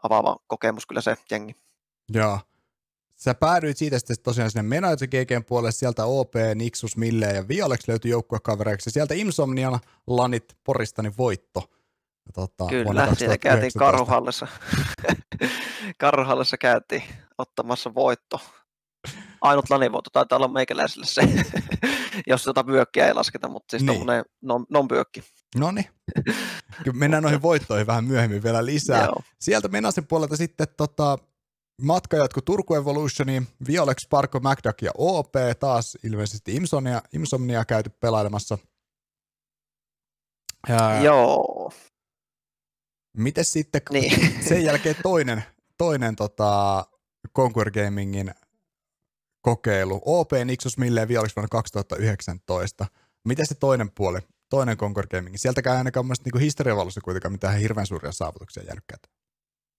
avaava 0.02 0.36
kokemus 0.46 0.86
kyllä 0.86 1.00
se 1.00 1.16
jengi. 1.30 1.56
Joo. 2.12 2.38
Sä 3.16 3.34
päädyit 3.34 3.76
siitä 3.76 3.98
sitten 3.98 4.16
tosiaan 4.22 4.50
sinne 4.50 4.62
Menager 4.62 5.08
GGn 5.08 5.44
puolelle, 5.44 5.72
sieltä 5.72 6.04
OP, 6.04 6.34
Nixus, 6.54 6.96
Mille 6.96 7.26
ja 7.26 7.48
Violex 7.48 7.88
löytyi 7.88 8.10
joukkuekavereiksi, 8.10 8.90
sieltä 8.90 9.14
Insomnian 9.14 9.80
Lanit 10.06 10.56
Poristani 10.64 11.12
voitto. 11.18 11.70
Tota, 12.34 12.66
Kyllä, 12.68 13.14
siinä 13.14 13.38
käytiin 13.38 13.72
Karhuhallissa. 13.78 14.46
Karhuhallissa 15.98 16.56
käytiin 16.56 17.02
ottamassa 17.38 17.94
voitto. 17.94 18.40
Ainut 19.42 19.70
lanivoitto 19.70 20.10
taitaa 20.12 20.36
olla 20.36 20.48
meikäläiselle 20.48 21.06
se, 21.06 21.22
jos 22.26 22.44
tota 22.44 22.64
pyökkiä 22.64 23.06
ei 23.06 23.14
lasketa, 23.14 23.48
mutta 23.48 23.70
siis 23.70 23.82
niin. 23.82 24.06
non, 24.42 24.66
non-pyökki. 24.70 25.22
No 25.58 25.70
niin. 25.70 25.88
Mennään 26.92 27.22
noihin 27.22 27.42
voittoihin 27.50 27.86
vähän 27.86 28.04
myöhemmin 28.04 28.42
vielä 28.42 28.66
lisää. 28.66 29.04
Joo. 29.04 29.22
Sieltä 29.40 29.68
Menasen 29.68 30.06
puolelta 30.06 30.36
sitten 30.36 30.66
tota, 30.76 31.18
matka 31.82 32.16
jatkuu 32.16 32.42
Turku 32.42 32.74
Evolutioniin, 32.74 33.48
Violex, 33.68 34.08
Parko, 34.10 34.40
MacDuck 34.40 34.82
ja 34.82 34.90
OP, 34.98 35.34
taas 35.60 35.98
ilmeisesti 36.04 36.54
Imsomnia, 36.54 37.02
Imsomnia 37.12 37.64
käyty 37.64 37.90
pelailemassa. 38.00 38.58
Ja, 40.68 41.02
Joo. 41.02 41.72
Miten 43.16 43.44
sitten 43.44 43.82
niin. 43.90 44.32
sen 44.48 44.64
jälkeen 44.64 44.96
toinen, 45.02 45.44
toinen 45.78 46.16
tota, 46.16 46.84
Conquer 47.36 47.70
Gamingin 47.70 48.34
kokeilu, 49.42 50.00
OP 50.04 50.30
Nixus 50.44 50.78
Milleen 50.78 51.08
Violex 51.08 51.36
vuonna 51.36 51.48
2019. 51.48 52.86
Miten 53.24 53.46
se 53.46 53.54
toinen 53.54 53.90
puoli, 53.90 54.18
toinen 54.50 54.76
Conquer 54.76 55.06
Gaming? 55.06 55.36
Sieltäkään 55.36 55.78
ainakaan 55.78 56.06
mielestäni 56.06 56.30
niin 56.34 56.42
historiavalossa 56.42 57.00
kuitenkaan 57.00 57.32
mitään 57.32 57.58
hirveän 57.58 57.86
suuria 57.86 58.12
saavutuksia 58.12 58.62
jäänyt 58.62 58.84
käteen. 58.86 59.14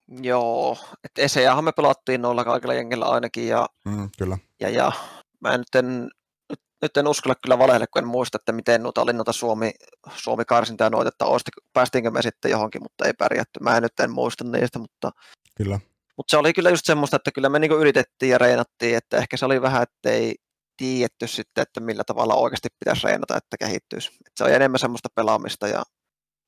Joo, 0.08 0.78
että 1.04 1.22
Eseähän 1.22 1.64
me 1.64 1.72
pelattiin 1.72 2.22
noilla 2.22 2.44
kaikilla 2.44 2.74
jengillä 2.74 3.04
ainakin 3.04 3.48
ja, 3.48 3.68
mm, 3.84 4.10
kyllä. 4.18 4.38
ja, 4.60 4.70
ja 4.70 4.92
mä 5.40 5.58
nyt 5.58 5.74
en, 5.74 6.10
nyt, 6.50 6.60
nyt 6.82 6.96
en 6.96 7.08
uskalla 7.08 7.34
kyllä 7.42 7.58
valehelle, 7.58 7.86
kun 7.86 8.02
en 8.02 8.08
muista, 8.08 8.36
että 8.36 8.52
miten 8.52 8.82
noita 8.82 9.02
oli 9.02 9.12
noita 9.12 9.32
Suomi, 9.32 9.70
Suomi 10.16 10.44
karsinta 10.44 10.84
ja 10.84 10.90
noita, 10.90 11.08
että 11.08 11.24
osti, 11.24 11.50
päästiinkö 11.72 12.10
me 12.10 12.22
sitten 12.22 12.50
johonkin, 12.50 12.82
mutta 12.82 13.06
ei 13.06 13.12
pärjätty. 13.18 13.60
Mä 13.60 13.76
en 13.76 13.82
nyt 13.82 14.00
en 14.00 14.10
muista 14.10 14.44
niistä, 14.44 14.78
mutta, 14.78 15.10
kyllä. 15.56 15.80
Mutta 16.16 16.30
se 16.30 16.36
oli 16.36 16.52
kyllä 16.52 16.70
just 16.70 16.86
semmoista, 16.86 17.16
että 17.16 17.32
kyllä 17.32 17.48
me 17.48 17.58
niinku 17.58 17.76
yritettiin 17.76 18.30
ja 18.30 18.38
reenattiin, 18.38 18.96
että 18.96 19.16
ehkä 19.16 19.36
se 19.36 19.44
oli 19.44 19.62
vähän, 19.62 19.82
että 19.82 20.10
ei, 20.10 20.34
tiedetty 20.76 21.26
sitten, 21.26 21.62
että 21.62 21.80
millä 21.80 22.04
tavalla 22.04 22.34
oikeasti 22.34 22.68
pitäisi 22.78 23.06
reenata, 23.06 23.36
että 23.36 23.56
kehittyisi. 23.58 24.10
Et 24.26 24.32
se 24.36 24.44
on 24.44 24.52
enemmän 24.52 24.78
semmoista 24.78 25.08
pelaamista 25.14 25.68
ja 25.68 25.82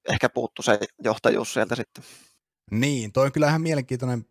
ehkä 0.09 0.29
puuttu 0.29 0.63
se 0.63 0.79
johtajuus 1.05 1.53
sieltä 1.53 1.75
sitten. 1.75 2.05
Niin, 2.71 3.13
toi 3.13 3.27
on 3.27 3.33
kyllä 3.33 3.49
ihan 3.49 3.61
mielenkiintoinen 3.61 4.27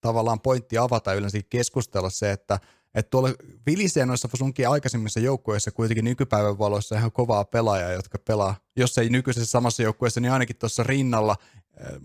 tavallaan 0.00 0.40
pointti 0.40 0.78
avata 0.78 1.14
yleensä 1.14 1.38
keskustella 1.50 2.10
se, 2.10 2.30
että 2.30 2.58
että 2.94 3.10
tuolla 3.10 3.28
vilisee 3.66 4.06
noissa 4.06 4.28
sunkin 4.34 4.68
aikaisemmissa 4.68 5.20
joukkueissa 5.20 5.70
kuitenkin 5.70 6.04
nykypäivän 6.04 6.58
valoissa 6.58 6.96
ihan 6.96 7.12
kovaa 7.12 7.44
pelaajaa, 7.44 7.92
jotka 7.92 8.18
pelaa, 8.18 8.56
jos 8.76 8.98
ei 8.98 9.08
nykyisessä 9.08 9.50
samassa 9.50 9.82
joukkueessa, 9.82 10.20
niin 10.20 10.32
ainakin 10.32 10.56
tuossa 10.56 10.82
rinnalla 10.82 11.36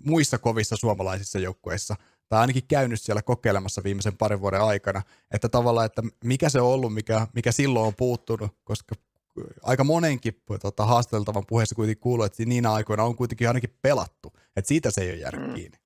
muissa 0.03 0.37
kovissa 0.37 0.75
suomalaisissa 0.75 1.39
joukkueissa 1.39 1.95
tai 2.29 2.39
ainakin 2.39 2.67
käynyt 2.67 3.01
siellä 3.01 3.21
kokeilemassa 3.21 3.83
viimeisen 3.83 4.17
parin 4.17 4.41
vuoden 4.41 4.61
aikana, 4.61 5.01
että 5.31 5.49
tavallaan, 5.49 5.85
että 5.85 6.03
mikä 6.23 6.49
se 6.49 6.61
on 6.61 6.67
ollut, 6.67 6.93
mikä, 6.93 7.27
mikä 7.33 7.51
silloin 7.51 7.87
on 7.87 7.95
puuttunut, 7.95 8.51
koska 8.63 8.95
aika 9.63 9.83
monenkin 9.83 10.41
tota, 10.61 10.85
haasteltavan 10.85 11.45
puheessa 11.47 11.75
kuitenkin 11.75 12.01
kuuluu, 12.01 12.25
että 12.25 12.43
niinä 12.45 12.73
aikoina 12.73 13.03
on 13.03 13.15
kuitenkin 13.15 13.47
ainakin 13.47 13.77
pelattu, 13.81 14.33
että 14.55 14.67
siitä 14.67 14.91
se 14.91 15.01
ei 15.01 15.09
ole 15.09 15.17
jäänyt 15.17 15.47
mm. 15.47 15.53
kiinni. 15.53 15.77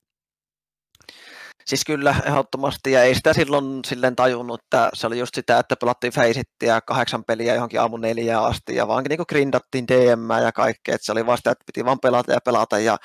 Siis 1.66 1.86
kyllä, 1.86 2.16
ehdottomasti, 2.26 2.92
ja 2.92 3.04
ei 3.04 3.16
sitä 3.16 3.34
silloin 3.34 3.80
silleen 3.86 4.16
tajunnut, 4.16 4.62
että 4.64 4.90
se 4.94 5.08
oli 5.08 5.20
just 5.20 5.36
sitä, 5.36 5.60
että 5.60 5.76
pelattiin 5.76 6.14
Faceittiä 6.14 6.82
kahdeksan 6.82 7.24
peliä 7.24 7.54
johonkin 7.54 7.82
aamu 7.82 7.98
neljään 7.98 8.44
asti, 8.44 8.76
ja 8.76 8.88
vaan 8.88 9.04
niin 9.10 9.20
grindattiin 9.30 9.88
DM 9.88 10.44
ja 10.44 10.52
kaikkea, 10.52 10.96
että 10.96 11.06
se 11.06 11.12
oli 11.12 11.26
vasta, 11.26 11.52
että 11.52 11.64
piti 11.66 11.86
vaan 11.86 12.00
pelata 12.00 12.32
ja 12.32 12.40
pelata, 12.46 12.80
ja 12.80 12.98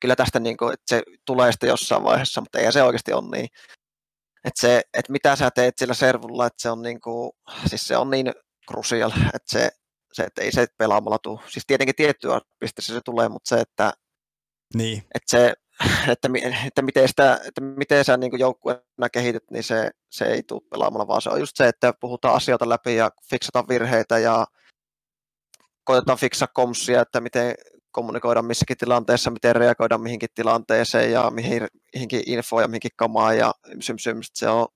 kyllä 0.00 0.16
tästä 0.16 0.40
niin 0.40 0.56
kuin, 0.56 0.72
että 0.72 0.84
se 0.88 1.02
tulee 1.26 1.52
sitten 1.52 1.68
jossain 1.68 2.04
vaiheessa, 2.04 2.40
mutta 2.40 2.58
ei 2.58 2.72
se 2.72 2.82
oikeasti 2.82 3.12
ole 3.12 3.30
niin. 3.36 3.48
Että, 4.44 4.60
se, 4.60 4.82
että 4.94 5.12
mitä 5.12 5.36
sä 5.36 5.50
teet 5.50 5.78
sillä 5.78 5.94
servulla, 5.94 6.46
että 6.46 6.62
se 6.62 6.70
on 6.70 6.82
niin 6.82 7.00
kuin, 7.00 7.32
siis 7.66 7.88
se 7.88 7.96
on 7.96 8.10
niin 8.10 8.32
crucial, 8.70 9.10
että 9.10 9.50
se, 9.52 9.70
se 10.12 10.22
että 10.22 10.42
ei 10.42 10.52
se 10.52 10.66
pelaamalla 10.78 11.18
tule. 11.18 11.40
Siis 11.48 11.64
tietenkin 11.66 11.94
tiettyä 11.94 12.40
pisteessä 12.60 12.94
se 12.94 13.00
tulee, 13.04 13.28
mutta 13.28 13.48
se, 13.48 13.60
että, 13.60 13.92
niin. 14.74 14.98
että 14.98 15.30
se 15.30 15.54
että, 16.08 16.28
että, 16.66 16.82
miten, 16.82 17.08
sitä, 17.08 17.40
että 17.48 17.60
miten 17.60 18.04
sä 18.04 18.16
niin 18.16 18.38
joukkueena 18.38 19.08
kehityt, 19.12 19.50
niin 19.50 19.64
se, 19.64 19.90
se 20.10 20.24
ei 20.24 20.42
tule 20.42 20.60
pelaamalla, 20.70 21.06
vaan 21.06 21.22
se 21.22 21.30
on 21.30 21.40
just 21.40 21.56
se, 21.56 21.68
että 21.68 21.94
puhutaan 22.00 22.34
asioita 22.34 22.68
läpi 22.68 22.96
ja 22.96 23.10
fiksataan 23.30 23.68
virheitä 23.68 24.18
ja 24.18 24.46
koitetaan 25.84 26.18
fiksaa 26.18 26.48
komsia, 26.54 27.02
että 27.02 27.20
miten 27.20 27.54
kommunikoidaan 27.90 28.46
missäkin 28.46 28.76
tilanteessa, 28.76 29.30
miten 29.30 29.56
reagoidaan 29.56 30.00
mihinkin 30.00 30.28
tilanteeseen 30.34 31.12
ja 31.12 31.30
mihin, 31.30 31.66
mihinkin 31.94 32.22
infoon 32.26 32.62
ja 32.62 32.68
mihinkin 32.68 32.90
kamaan 32.96 33.38
ja 33.38 33.54
sym, 33.80 33.98
sym, 33.98 34.18
se 34.22 34.48
on 34.48 34.66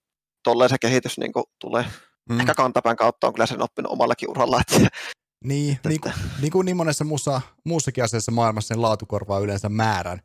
tolleen 0.43 0.71
se 0.71 0.77
kehitys 0.81 1.19
niin 1.19 1.33
tulee. 1.61 1.85
Mm. 2.31 2.41
Ehkä 2.41 2.55
kantapään 2.55 2.97
kautta 2.97 3.27
on 3.27 3.33
kyllä 3.33 3.47
sen 3.47 3.63
oppinut 3.63 3.93
omallakin 3.93 4.31
uralla. 4.31 4.61
Että, 4.61 4.91
niin, 5.45 5.73
että, 5.77 5.89
niin, 5.89 6.01
kuin, 6.01 6.15
niin 6.41 6.53
kuin 6.53 6.65
niin 6.65 6.77
monessa 6.77 7.05
muussa, 7.05 7.41
muussakin 7.65 8.05
asiassa 8.05 8.33
maailmassa, 8.33 8.75
niin 8.75 8.83
laatu 8.83 9.07
korvaa 9.07 9.39
yleensä 9.39 9.69
määrän. 9.69 10.21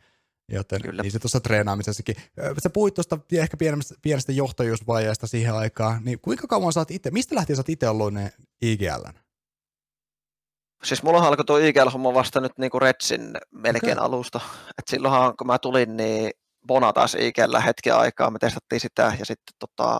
Joten 0.51 0.81
Kyllä. 0.81 1.03
niin 1.03 1.12
se 1.12 1.19
tuossa 1.19 1.39
treenaamisessakin. 1.39 2.15
Sä 2.63 2.69
puhuit 2.69 2.93
tuosta 2.93 3.19
ehkä 3.34 3.58
pienestä, 3.58 3.96
pienestä 4.01 4.31
johtajuusvaiheesta 4.31 5.27
siihen 5.27 5.55
aikaan, 5.55 6.03
niin 6.03 6.19
kuinka 6.22 6.48
kauan 6.48 6.74
sä 6.74 6.79
oot 6.79 6.91
itse, 6.91 7.12
mistä 7.12 7.36
lähtien 7.36 7.58
sä 7.58 7.60
oot 7.60 7.69
itse 7.69 7.89
ollut 7.89 8.13
ne 8.13 8.31
IGL? 8.62 9.03
Siis 10.83 11.03
mulla 11.03 11.19
alkoi 11.19 11.45
tuo 11.45 11.57
IGL-homma 11.57 12.13
vasta 12.13 12.41
nyt 12.41 12.57
niinku 12.57 12.79
Redsin 12.79 13.38
melkein 13.51 13.98
okay. 13.98 14.05
alusta. 14.05 14.39
Et 14.77 14.88
silloinhan 14.89 15.38
kun 15.38 15.48
mä 15.48 15.59
tulin, 15.59 15.98
niin 15.98 16.31
Bona 16.67 16.93
taas 16.93 17.15
IGL 17.15 17.57
hetken 17.65 17.95
aikaa, 17.95 18.31
me 18.31 18.39
testattiin 18.39 18.79
sitä 18.79 19.13
ja 19.19 19.25
sitten 19.25 19.55
tota, 19.59 20.00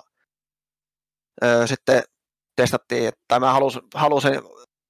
öö, 1.43 1.67
sitten 1.67 2.03
testattiin, 2.55 3.12
tai 3.27 3.39
mä 3.39 3.53
halusin, 3.53 3.81
halusin 3.93 4.41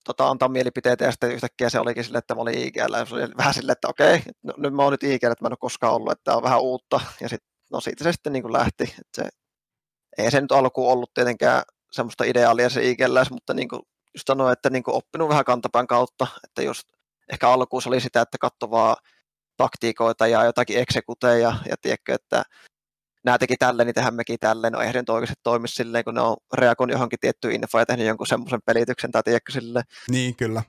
tota, 0.05 0.27
antaa 0.27 0.49
mielipiteitä 0.49 1.05
ja 1.05 1.11
sitten 1.11 1.31
yhtäkkiä 1.31 1.69
se 1.69 1.79
olikin 1.79 2.03
silleen, 2.03 2.19
että 2.19 2.35
mä 2.35 2.41
olin 2.41 2.57
IGL 2.57 2.93
ja 2.93 3.05
se 3.05 3.15
oli 3.15 3.27
vähän 3.37 3.53
silleen, 3.53 3.71
että 3.71 3.87
okei, 3.87 4.21
no, 4.43 4.53
nyt 4.57 4.73
mä 4.73 4.83
oon 4.83 4.91
nyt 4.91 5.03
IGL, 5.03 5.31
että 5.31 5.43
mä 5.43 5.47
en 5.47 5.53
ole 5.53 5.57
koskaan 5.59 5.93
ollut, 5.93 6.11
että 6.11 6.23
tämä 6.23 6.37
on 6.37 6.43
vähän 6.43 6.61
uutta 6.61 6.99
ja 7.21 7.29
sit, 7.29 7.41
no 7.71 7.81
siitä 7.81 8.03
se 8.03 8.11
sitten 8.11 8.33
niin 8.33 8.43
kuin 8.43 8.53
lähti, 8.53 8.83
että 8.83 9.23
se, 9.23 9.29
ei 10.17 10.31
se 10.31 10.41
nyt 10.41 10.51
alkuun 10.51 10.91
ollut 10.91 11.13
tietenkään 11.13 11.63
semmoista 11.91 12.23
ideaalia 12.23 12.69
se 12.69 12.89
IGL, 12.89 13.17
mutta 13.31 13.53
niin 13.53 13.69
kuin 13.69 13.81
just 14.15 14.27
sanoin, 14.27 14.53
että 14.53 14.69
niin 14.69 14.83
oppinut 14.87 15.29
vähän 15.29 15.45
kantapään 15.45 15.87
kautta, 15.87 16.27
että 16.43 16.61
just 16.61 16.83
ehkä 17.31 17.49
alkuun 17.49 17.81
se 17.81 17.89
oli 17.89 18.01
sitä, 18.01 18.21
että 18.21 18.37
katsovaa 18.37 18.97
taktiikoita 19.57 20.27
ja 20.27 20.43
jotakin 20.43 20.79
eksekuteja 20.79 21.53
ja 21.69 21.75
tiedätkö, 21.81 22.13
että 22.13 22.43
nämä 23.25 23.37
teki 23.37 23.55
tälleen, 23.59 23.85
niin 23.85 23.95
tehdään 23.95 24.15
mekin 24.15 24.39
tälleen. 24.39 24.73
No 24.73 24.79
eihän 24.79 24.95
nyt 24.95 25.09
oikeasti 25.09 25.39
toimi 25.43 25.67
silleen, 25.67 26.03
kun 26.03 26.13
ne 26.13 26.21
on 26.21 26.37
reagoinut 26.53 26.93
johonkin 26.93 27.19
tiettyyn 27.19 27.55
infoon 27.55 27.81
ja 27.81 27.85
tehnyt 27.85 28.07
jonkun 28.07 28.27
semmoisen 28.27 28.59
pelityksen 28.65 29.11
tai 29.11 29.23
tiedätkö 29.23 29.51
silleen. 29.51 29.85
Niin, 30.09 30.35
kyllä. 30.35 30.63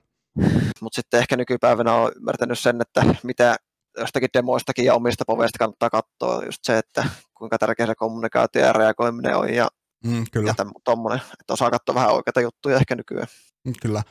Mutta 0.81 0.97
sitten 0.97 1.21
ehkä 1.21 1.37
nykypäivänä 1.37 1.95
on 1.95 2.13
ymmärtänyt 2.17 2.59
sen, 2.59 2.81
että 2.81 3.15
mitä 3.23 3.57
jostakin 3.99 4.29
demoistakin 4.35 4.85
ja 4.85 4.95
omista 4.95 5.25
poveista 5.27 5.59
kannattaa 5.59 5.91
katsoa 5.91 6.45
just 6.45 6.59
se, 6.63 6.79
että 6.79 7.05
kuinka 7.35 7.59
tärkeä 7.59 7.87
se 7.87 7.95
kommunikaatio 7.95 8.63
ja 8.63 8.73
reagoiminen 8.73 9.37
on 9.37 9.55
ja, 9.55 9.69
mm, 10.05 10.25
kyllä. 10.33 10.55
ja 10.59 10.67
tommonen, 10.85 11.21
että 11.41 11.53
osaa 11.53 11.71
katsoa 11.71 11.95
vähän 11.95 12.11
oikeita 12.11 12.41
juttuja 12.41 12.77
ehkä 12.77 12.97
nykyään. 12.97 13.29
Mm, 13.65 13.73
kyllä. 13.83 14.03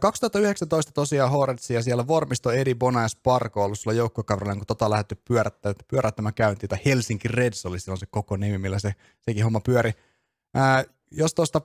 2019 0.00 0.92
tosiaan 0.92 1.30
Hornetsia 1.30 1.78
ja 1.78 1.82
siellä 1.82 2.06
Vormisto 2.06 2.50
Edi 2.50 2.74
Bona 2.74 3.02
ja 3.02 3.08
Sparko 3.08 3.64
ollut 3.64 3.78
sulla 3.78 3.96
joukkokaverilla, 3.96 4.56
kun 4.56 4.66
tota 4.66 4.90
lähdetty 4.90 5.14
pyörättämään, 5.28 5.76
pyörättämään 5.88 6.34
käyntiin, 6.34 6.70
tai 6.70 6.78
Helsinki 6.84 7.28
Reds 7.28 7.66
oli 7.66 7.80
silloin 7.80 7.98
se 7.98 8.06
koko 8.06 8.36
nimi, 8.36 8.58
millä 8.58 8.78
se, 8.78 8.94
sekin 9.20 9.44
homma 9.44 9.60
pyöri. 9.60 9.92
Ää, 10.54 10.84
jos 11.10 11.34
tuosta 11.34 11.60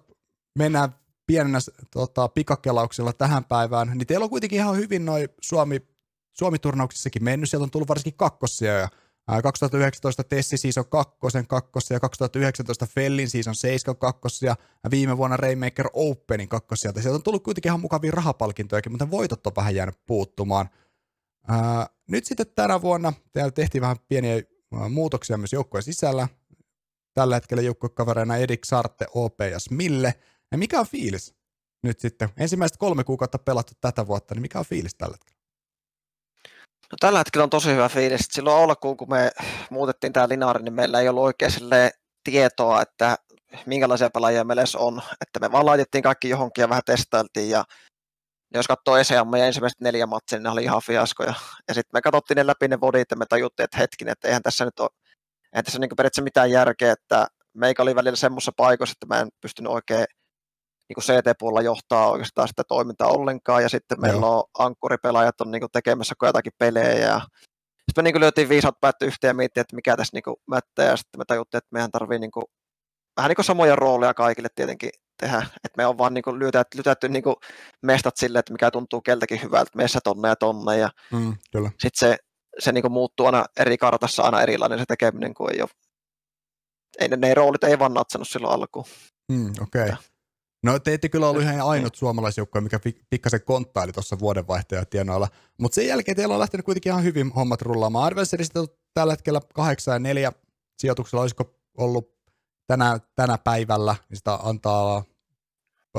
mennään 0.57 0.95
pienenä 1.27 1.59
tota, 1.91 2.27
pikakelauksella 2.27 3.13
tähän 3.13 3.45
päivään, 3.45 3.91
niin 3.95 4.07
teillä 4.07 4.23
on 4.23 4.29
kuitenkin 4.29 4.59
ihan 4.59 4.77
hyvin 4.77 5.05
noin 5.05 5.29
Suomi, 5.41 5.81
Suomi-turnauksissakin 6.33 7.23
mennyt, 7.23 7.49
sieltä 7.49 7.63
on 7.63 7.71
tullut 7.71 7.89
varsinkin 7.89 8.17
kakkosia 8.17 8.73
ja 8.73 8.89
2019 9.43 10.23
Tessi 10.23 10.57
Season 10.57 10.85
2 10.89 11.17
kakkosia 11.47 11.95
ja 11.95 11.99
2019 11.99 12.85
Fellin 12.85 13.29
Season 13.29 13.55
7 13.55 13.97
kakkosia 13.97 14.55
ja 14.83 14.91
viime 14.91 15.17
vuonna 15.17 15.37
Rainmaker 15.37 15.89
Openin 15.93 16.49
kakkosia. 16.49 16.91
Sieltä 16.91 17.15
on 17.15 17.23
tullut 17.23 17.43
kuitenkin 17.43 17.69
ihan 17.69 17.79
mukavia 17.79 18.11
rahapalkintojakin, 18.11 18.91
mutta 18.91 19.11
voitot 19.11 19.47
on 19.47 19.53
vähän 19.55 19.75
jäänyt 19.75 19.95
puuttumaan. 20.05 20.69
Ää, 21.47 21.87
nyt 22.07 22.25
sitten 22.25 22.45
tänä 22.55 22.81
vuonna 22.81 23.13
täällä 23.33 23.51
tehtiin 23.51 23.81
vähän 23.81 23.97
pieniä 24.07 24.41
muutoksia 24.89 25.37
myös 25.37 25.53
joukkojen 25.53 25.83
sisällä. 25.83 26.27
Tällä 27.13 27.35
hetkellä 27.35 27.63
joukkuekavereina 27.63 28.37
Edik 28.37 28.65
Sarte, 28.65 29.05
OP 29.13 29.39
ja 29.51 29.59
Smille. 29.59 30.13
Ja 30.51 30.57
mikä 30.57 30.79
on 30.79 30.87
fiilis 30.87 31.35
nyt 31.83 31.99
sitten? 31.99 32.29
Ensimmäiset 32.37 32.77
kolme 32.77 33.03
kuukautta 33.03 33.39
pelattu 33.39 33.73
tätä 33.81 34.07
vuotta, 34.07 34.35
niin 34.35 34.41
mikä 34.41 34.59
on 34.59 34.65
fiilis 34.65 34.95
tällä 34.95 35.13
hetkellä? 35.13 35.36
No, 36.91 36.95
tällä 36.99 37.19
hetkellä 37.19 37.43
on 37.43 37.49
tosi 37.49 37.69
hyvä 37.69 37.89
fiilis. 37.89 38.27
Silloin 38.31 38.63
alkuun, 38.63 38.97
kun 38.97 39.09
me 39.09 39.31
muutettiin 39.69 40.13
tämä 40.13 40.29
Linaari, 40.29 40.63
niin 40.63 40.73
meillä 40.73 40.99
ei 40.99 41.09
ollut 41.09 41.23
oikein 41.23 41.51
tietoa, 42.23 42.81
että 42.81 43.17
minkälaisia 43.65 44.09
pelaajia 44.09 44.43
meillä 44.43 44.61
edes 44.61 44.75
on. 44.75 45.01
Että 45.21 45.39
me 45.39 45.51
vaan 45.51 45.65
laitettiin 45.65 46.03
kaikki 46.03 46.29
johonkin 46.29 46.61
ja 46.61 46.69
vähän 46.69 46.83
testailtiin. 46.85 47.49
Ja 47.49 47.63
jos 48.53 48.67
katsoo 48.67 48.97
ESEAM 48.97 49.33
ja 49.35 49.45
ensimmäiset 49.45 49.81
neljä 49.81 50.05
matsia, 50.05 50.37
niin 50.37 50.43
ne 50.43 50.49
oli 50.49 50.63
ihan 50.63 50.81
fiaskoja. 50.85 51.33
Ja 51.67 51.73
sitten 51.73 51.97
me 51.97 52.01
katsottiin 52.01 52.35
ne 52.35 52.47
läpi 52.47 52.67
ne 52.67 52.81
vodit 52.81 53.11
ja 53.11 53.17
me 53.17 53.25
tajuttiin, 53.25 53.63
että 53.63 53.77
hetkinen, 53.77 54.11
että 54.11 54.27
eihän 54.27 54.43
tässä 54.43 54.65
nyt 54.65 54.79
ole, 54.79 54.89
eihän 55.53 55.63
tässä 55.65 55.79
niin 55.79 55.89
periaatteessa 55.97 56.21
mitään 56.21 56.51
järkeä, 56.51 56.91
että 56.91 57.27
meikä 57.53 57.83
oli 57.83 57.95
välillä 57.95 58.15
semmoisessa 58.15 58.51
paikoissa, 58.57 58.93
että 58.93 59.15
mä 59.15 59.21
en 59.21 59.29
pystynyt 59.41 59.71
oikein 59.71 60.05
niin 60.89 61.03
CT-puolella 61.03 61.61
johtaa 61.61 62.11
oikeastaan 62.11 62.47
sitä 62.47 62.63
toimintaa 62.67 63.07
ollenkaan, 63.07 63.63
ja 63.63 63.69
sitten 63.69 64.01
meillä 64.01 64.19
Joo. 64.19 64.37
on 64.37 64.65
ankkuripelaajat 64.65 65.41
on 65.41 65.51
niin 65.51 65.59
kuin 65.61 65.71
tekemässä 65.71 66.15
jotakin 66.21 66.51
pelejä, 66.57 66.93
ja 66.93 67.21
sitten 67.75 67.97
me 67.97 68.03
niin 68.03 68.13
kuin 68.13 68.21
lyötiin 68.21 68.49
viisaat 68.49 68.79
päät 68.81 69.01
yhteen 69.01 69.29
ja 69.29 69.33
miettii, 69.33 69.61
että 69.61 69.75
mikä 69.75 69.97
tässä 69.97 70.15
niin 70.15 70.23
kuin 70.23 70.35
mättää, 70.47 70.85
ja 70.85 70.97
sitten 70.97 71.19
me 71.19 71.25
tajuttiin, 71.25 71.57
että 71.57 71.69
meidän 71.71 71.91
tarvii 71.91 72.19
niin 72.19 72.31
kuin, 72.31 72.43
vähän 73.17 73.29
niin 73.29 73.35
kuin 73.35 73.45
samoja 73.45 73.75
rooleja 73.75 74.13
kaikille 74.13 74.49
tietenkin 74.55 74.89
tehdä, 75.19 75.37
että 75.37 75.77
me 75.77 75.85
on 75.85 75.97
vaan 75.97 76.13
niin 76.13 76.21
kuin 76.21 76.39
lytätty, 76.39 76.77
lytätty 76.77 77.09
niin 77.09 77.23
kuin 77.23 77.35
mestat 77.81 78.17
silleen, 78.17 78.39
että 78.39 78.53
mikä 78.53 78.71
tuntuu 78.71 79.01
keltäkin 79.01 79.41
hyvältä, 79.43 79.71
meissä 79.75 79.99
tonne 80.03 80.27
ja 80.27 80.35
tonne, 80.35 80.77
ja 80.77 80.89
mm, 81.11 81.35
sitten 81.53 81.89
se, 81.93 82.17
se 82.59 82.71
niin 82.71 82.81
kuin 82.81 82.91
muuttuu 82.91 83.25
aina 83.25 83.45
eri 83.59 83.77
kartassa 83.77 84.23
aina 84.23 84.41
erilainen 84.41 84.79
se 84.79 84.85
tekeminen, 84.87 85.33
kun 85.33 85.51
ei 85.51 85.61
ole, 85.61 85.69
ei, 86.99 87.07
ne, 87.07 87.15
ne 87.15 87.33
roolit 87.33 87.63
ei 87.63 87.79
vaan 87.79 87.93
natsannut 87.93 88.27
silloin 88.27 88.53
alkuun. 88.53 88.85
Mm, 89.31 89.51
Okei. 89.61 89.83
Okay. 89.83 89.95
No 90.63 90.79
te 90.79 90.93
ette 90.93 91.09
kyllä 91.09 91.29
ollut 91.29 91.43
ihan 91.43 91.61
ainut 91.61 91.95
suomalaisjoukko, 91.95 92.61
mikä 92.61 92.79
pikkasen 93.09 93.41
konttaili 93.41 93.91
tuossa 93.91 94.19
vuodenvaihteen 94.19 94.87
tienoilla, 94.87 95.27
mutta 95.57 95.75
sen 95.75 95.87
jälkeen 95.87 96.17
teillä 96.17 96.33
on 96.33 96.39
lähtenyt 96.39 96.65
kuitenkin 96.65 96.89
ihan 96.89 97.03
hyvin 97.03 97.31
hommat 97.31 97.61
rullaamaan. 97.61 98.05
Advencerista 98.07 98.59
on 98.59 98.67
tällä 98.93 99.13
hetkellä 99.13 99.41
8 99.53 99.93
ja 99.93 99.99
4 99.99 100.31
sijoituksella, 100.79 101.21
olisiko 101.21 101.55
ollut 101.77 102.17
tänä, 102.67 102.99
tänä 103.15 103.37
päivällä, 103.37 103.95
niin 104.09 104.17
sitä 104.17 104.33
antaa 104.33 105.03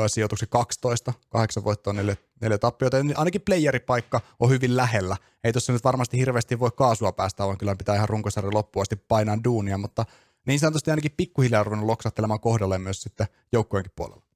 sijoituksen 0.06 0.48
12, 0.48 1.12
8 1.28 1.64
voittoa, 1.64 1.92
4, 1.92 2.16
4 2.40 2.58
tappiota. 2.58 2.96
Ainakin 3.16 3.40
playeripaikka 3.40 4.20
on 4.40 4.50
hyvin 4.50 4.76
lähellä. 4.76 5.16
Ei 5.44 5.52
tuossa 5.52 5.72
nyt 5.72 5.84
varmasti 5.84 6.18
hirveästi 6.18 6.58
voi 6.58 6.70
kaasua 6.76 7.12
päästä, 7.12 7.44
vaan 7.44 7.58
kyllä 7.58 7.76
pitää 7.76 7.94
ihan 7.94 8.08
runkosarjan 8.08 8.54
loppuun 8.54 8.82
asti 8.82 8.96
painaa 8.96 9.38
duunia, 9.44 9.78
mutta 9.78 10.04
niin 10.46 10.58
sanotusti 10.58 10.90
ainakin 10.90 11.14
pikkuhiljaa 11.16 11.64
ruvennut 11.64 11.86
loksattelemaan 11.86 12.40
kohdalle 12.40 12.78
myös 12.78 13.02
sitten 13.02 13.26
joukkueenkin 13.52 13.92
puolella. 13.96 14.27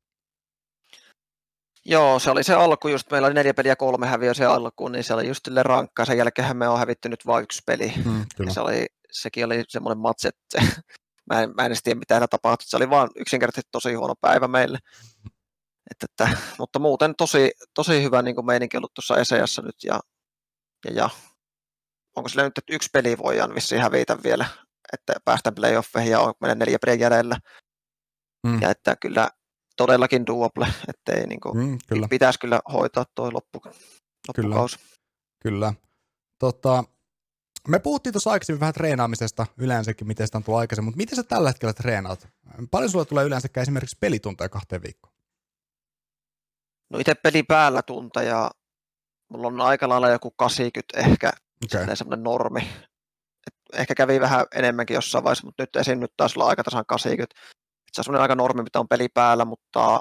Joo, 1.84 2.18
se 2.18 2.30
oli 2.30 2.44
se 2.44 2.54
alku 2.54 2.88
just, 2.88 3.10
meillä 3.10 3.26
oli 3.26 3.34
neljä 3.34 3.54
peliä 3.54 3.76
kolme 3.76 4.06
häviö 4.06 4.34
se 4.34 4.44
alkuun, 4.44 4.92
niin 4.92 5.04
se 5.04 5.14
oli 5.14 5.28
just 5.28 5.48
rankkaa. 5.62 6.04
Sen 6.04 6.18
jälkeen 6.18 6.56
me 6.56 6.68
on 6.68 6.78
hävitty 6.78 7.08
nyt 7.08 7.26
vain 7.26 7.42
yksi 7.42 7.62
peli. 7.66 7.92
Mm, 8.04 8.24
se 8.50 8.60
oli, 8.60 8.86
sekin 9.10 9.44
oli 9.44 9.64
semmoinen 9.68 9.98
matse, 9.98 10.28
että 10.28 10.82
mä, 11.30 11.42
en, 11.42 11.52
mä 11.56 11.62
en 11.62 11.66
edes 11.66 11.82
tiedä 11.82 11.98
mitä 11.98 12.26
tapahtui. 12.26 12.66
Se 12.66 12.76
oli 12.76 12.90
vaan 12.90 13.10
yksinkertaisesti 13.16 13.68
tosi 13.72 13.94
huono 13.94 14.14
päivä 14.20 14.48
meille. 14.48 14.78
Että, 15.90 16.06
että, 16.10 16.38
mutta 16.58 16.78
muuten 16.78 17.14
tosi, 17.18 17.50
tosi 17.74 18.02
hyvä 18.02 18.22
niin 18.22 18.34
kuin 18.34 18.46
meininki 18.46 18.76
ollut 18.76 18.94
tuossa 18.94 19.16
Eseassa 19.16 19.62
nyt 19.62 19.76
ja, 19.84 20.00
ja, 20.84 20.92
ja 20.92 21.08
onko 22.16 22.28
sillä 22.28 22.42
nyt, 22.42 22.58
että 22.58 22.74
yksi 22.74 22.88
peli 22.92 23.18
voidaan 23.18 23.54
vissiin 23.54 23.80
hävitä 23.80 24.22
vielä, 24.22 24.46
että 24.92 25.12
päästään 25.24 25.54
playoffeihin 25.54 26.12
ja 26.12 26.20
on 26.20 26.34
meidän 26.40 26.58
neljä 26.58 26.78
peliä 26.78 26.94
jäljellä. 26.94 27.36
Mm. 28.46 28.62
Ja 28.62 28.70
että 28.70 28.96
kyllä 28.96 29.28
todellakin 29.76 30.26
duople, 30.26 30.66
ettei 30.94 31.26
niin 31.26 31.40
kuin, 31.40 31.58
mm, 31.58 31.78
kyllä. 31.88 32.08
pitäisi 32.08 32.38
kyllä 32.38 32.60
hoitaa 32.72 33.04
tuo 33.14 33.32
loppu, 33.32 33.60
loppukausi. 34.28 34.76
Kyllä. 34.78 34.92
kyllä. 35.42 35.74
Tota, 36.38 36.84
me 37.68 37.78
puhuttiin 37.78 38.12
tuossa 38.12 38.30
aikaisemmin 38.30 38.60
vähän 38.60 38.74
treenaamisesta 38.74 39.46
yleensäkin, 39.58 40.06
miten 40.06 40.26
sitä 40.26 40.38
on 40.38 40.44
tullut 40.44 40.60
aikaisemmin, 40.60 40.86
mutta 40.86 40.96
miten 40.96 41.16
sä 41.16 41.22
tällä 41.22 41.48
hetkellä 41.48 41.72
treenaat? 41.72 42.28
Paljon 42.70 42.90
sulla 42.90 43.04
tulee 43.04 43.24
yleensä 43.24 43.48
esimerkiksi 43.56 43.96
pelitunteja 44.00 44.48
kahteen 44.48 44.82
viikkoon? 44.82 45.14
No 46.90 46.98
itse 46.98 47.14
peli 47.14 47.42
päällä 47.42 47.82
tunteja, 47.82 48.50
mulla 49.28 49.46
on 49.46 49.60
aika 49.60 49.88
lailla 49.88 50.10
joku 50.10 50.30
80 50.30 51.00
ehkä, 51.00 51.32
okay. 51.64 51.96
semmoinen 51.96 52.24
normi. 52.24 52.60
Et 53.46 53.54
ehkä 53.72 53.94
kävi 53.94 54.20
vähän 54.20 54.46
enemmänkin 54.54 54.94
jossain 54.94 55.24
vaiheessa, 55.24 55.46
mutta 55.46 55.62
nyt 55.62 55.76
esim. 55.76 55.98
nyt 55.98 56.12
taas 56.16 56.36
olla 56.36 56.46
aika 56.46 56.64
tasan 56.64 56.84
80. 56.86 57.40
Se 57.92 58.00
on 58.00 58.04
semmoinen 58.04 58.22
aika 58.22 58.34
normi, 58.34 58.62
mitä 58.62 58.80
on 58.80 58.88
peli 58.88 59.08
päällä, 59.08 59.44
mutta 59.44 60.00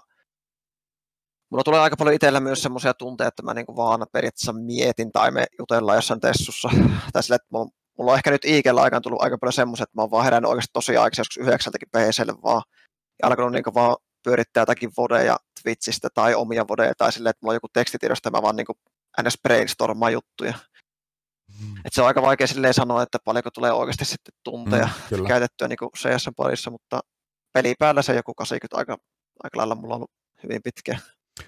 mulla 1.51 1.63
tulee 1.63 1.79
aika 1.79 1.97
paljon 1.97 2.15
itsellä 2.15 2.39
myös 2.39 2.63
semmoisia 2.63 2.93
tunteita, 2.93 3.27
että 3.27 3.43
mä 3.43 3.53
niinku 3.53 3.75
vaan 3.75 4.05
periaatteessa 4.11 4.53
mietin 4.53 5.11
tai 5.11 5.31
me 5.31 5.45
jutellaan 5.59 5.97
jossain 5.97 6.19
tessussa. 6.19 6.69
Tai 7.13 7.23
sille, 7.23 7.35
että 7.35 7.47
mulla, 7.51 7.69
mulla 7.97 8.11
on 8.11 8.17
ehkä 8.17 8.31
nyt 8.31 8.45
Iikellä 8.45 8.81
aikaan 8.81 9.01
tullut 9.01 9.21
aika 9.21 9.37
paljon 9.37 9.53
semmoisia, 9.53 9.83
että 9.83 9.95
mä 9.95 10.01
oon 10.01 10.11
vaan 10.11 10.23
herännyt 10.23 10.49
oikeasti 10.49 10.73
tosi 10.73 10.97
aikaisin, 10.97 11.21
joskus 11.21 11.37
yhdeksältäkin 11.37 11.89
PClle 11.89 12.33
vaan. 12.43 12.61
Ja 13.21 13.27
alkanut 13.27 13.51
niinku 13.51 13.73
vaan 13.73 13.97
pyörittää 14.23 14.61
jotakin 14.61 14.91
vodeja 14.97 15.37
Twitchistä 15.63 16.07
tai 16.13 16.35
omia 16.35 16.67
vodeja 16.67 16.93
tai 16.97 17.11
silleen, 17.11 17.29
että 17.29 17.39
mulla 17.41 17.51
on 17.51 17.55
joku 17.55 17.67
tekstitiedosta 17.73 18.27
ja 18.27 18.31
mä 18.31 18.41
vaan 18.41 18.55
niinku 18.55 18.73
ns. 19.23 19.37
brainstormaa 19.43 20.09
juttuja. 20.09 20.53
Mm. 21.59 21.77
Et 21.85 21.93
se 21.93 22.01
on 22.01 22.07
aika 22.07 22.21
vaikea 22.21 22.47
silleen 22.47 22.73
sanoa, 22.73 23.03
että 23.03 23.17
paljonko 23.25 23.51
tulee 23.51 23.71
oikeasti 23.71 24.05
sitten 24.05 24.33
tunteja 24.43 24.89
mm, 25.11 25.25
käytettyä 25.27 25.67
niin 25.67 25.77
CS-parissa, 25.97 26.71
mutta 26.71 26.99
peli 27.53 27.75
päällä 27.79 28.01
se 28.01 28.15
joku 28.15 28.33
80 28.33 28.77
aika, 28.77 28.97
aika 29.43 29.57
lailla 29.57 29.75
mulla 29.75 29.95
on 29.95 29.97
ollut 29.97 30.11
hyvin 30.43 30.61
pitkä. 30.63 30.97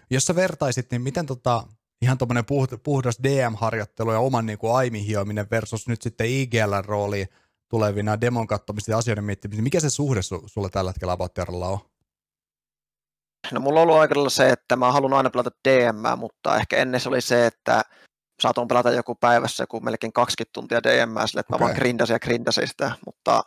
Jos 0.09 0.25
sä 0.25 0.35
vertaisit, 0.35 0.91
niin 0.91 1.01
miten 1.01 1.25
tota, 1.25 1.63
ihan 2.01 2.17
tuommoinen 2.17 2.45
puhdas 2.83 3.19
DM-harjoittelu 3.23 4.11
ja 4.11 4.19
oman 4.19 4.45
niin 4.45 4.57
kuin 4.57 4.75
aimin 4.75 5.03
hiominen 5.03 5.47
versus 5.51 5.87
nyt 5.87 6.01
sitten 6.01 6.27
IGL-rooli 6.27 7.25
tulevina 7.69 8.21
demon 8.21 8.47
katsomista 8.47 8.91
ja 8.91 8.97
asioiden 8.97 9.23
miettimistä, 9.23 9.57
niin 9.57 9.63
mikä 9.63 9.79
se 9.79 9.89
suhde 9.89 10.19
su- 10.19 10.43
sulle 10.45 10.69
tällä 10.69 10.89
hetkellä 10.89 11.13
About 11.13 11.37
on? 11.37 11.79
No 13.51 13.59
mulla 13.59 13.79
on 13.79 13.83
ollut 13.83 14.01
aika 14.01 14.29
se, 14.29 14.49
että 14.49 14.75
mä 14.75 14.91
haluan 14.91 15.13
aina 15.13 15.29
pelata 15.29 15.51
DM, 15.67 16.19
mutta 16.19 16.57
ehkä 16.57 16.77
ennen 16.77 17.01
se 17.01 17.09
oli 17.09 17.21
se, 17.21 17.45
että 17.45 17.81
saatoin 18.41 18.67
pelata 18.67 18.91
joku 18.91 19.15
päivässä 19.15 19.63
joku 19.63 19.79
melkein 19.79 20.13
20 20.13 20.53
tuntia 20.53 20.83
DM, 20.83 21.09
sille, 21.25 21.39
että 21.39 21.55
okay. 21.55 21.59
mä 21.59 21.59
vaan 21.59 21.75
grindasin 21.75 22.13
ja 22.13 22.19
grindasin 22.19 22.67
sitä, 22.67 22.91
mutta 23.05 23.43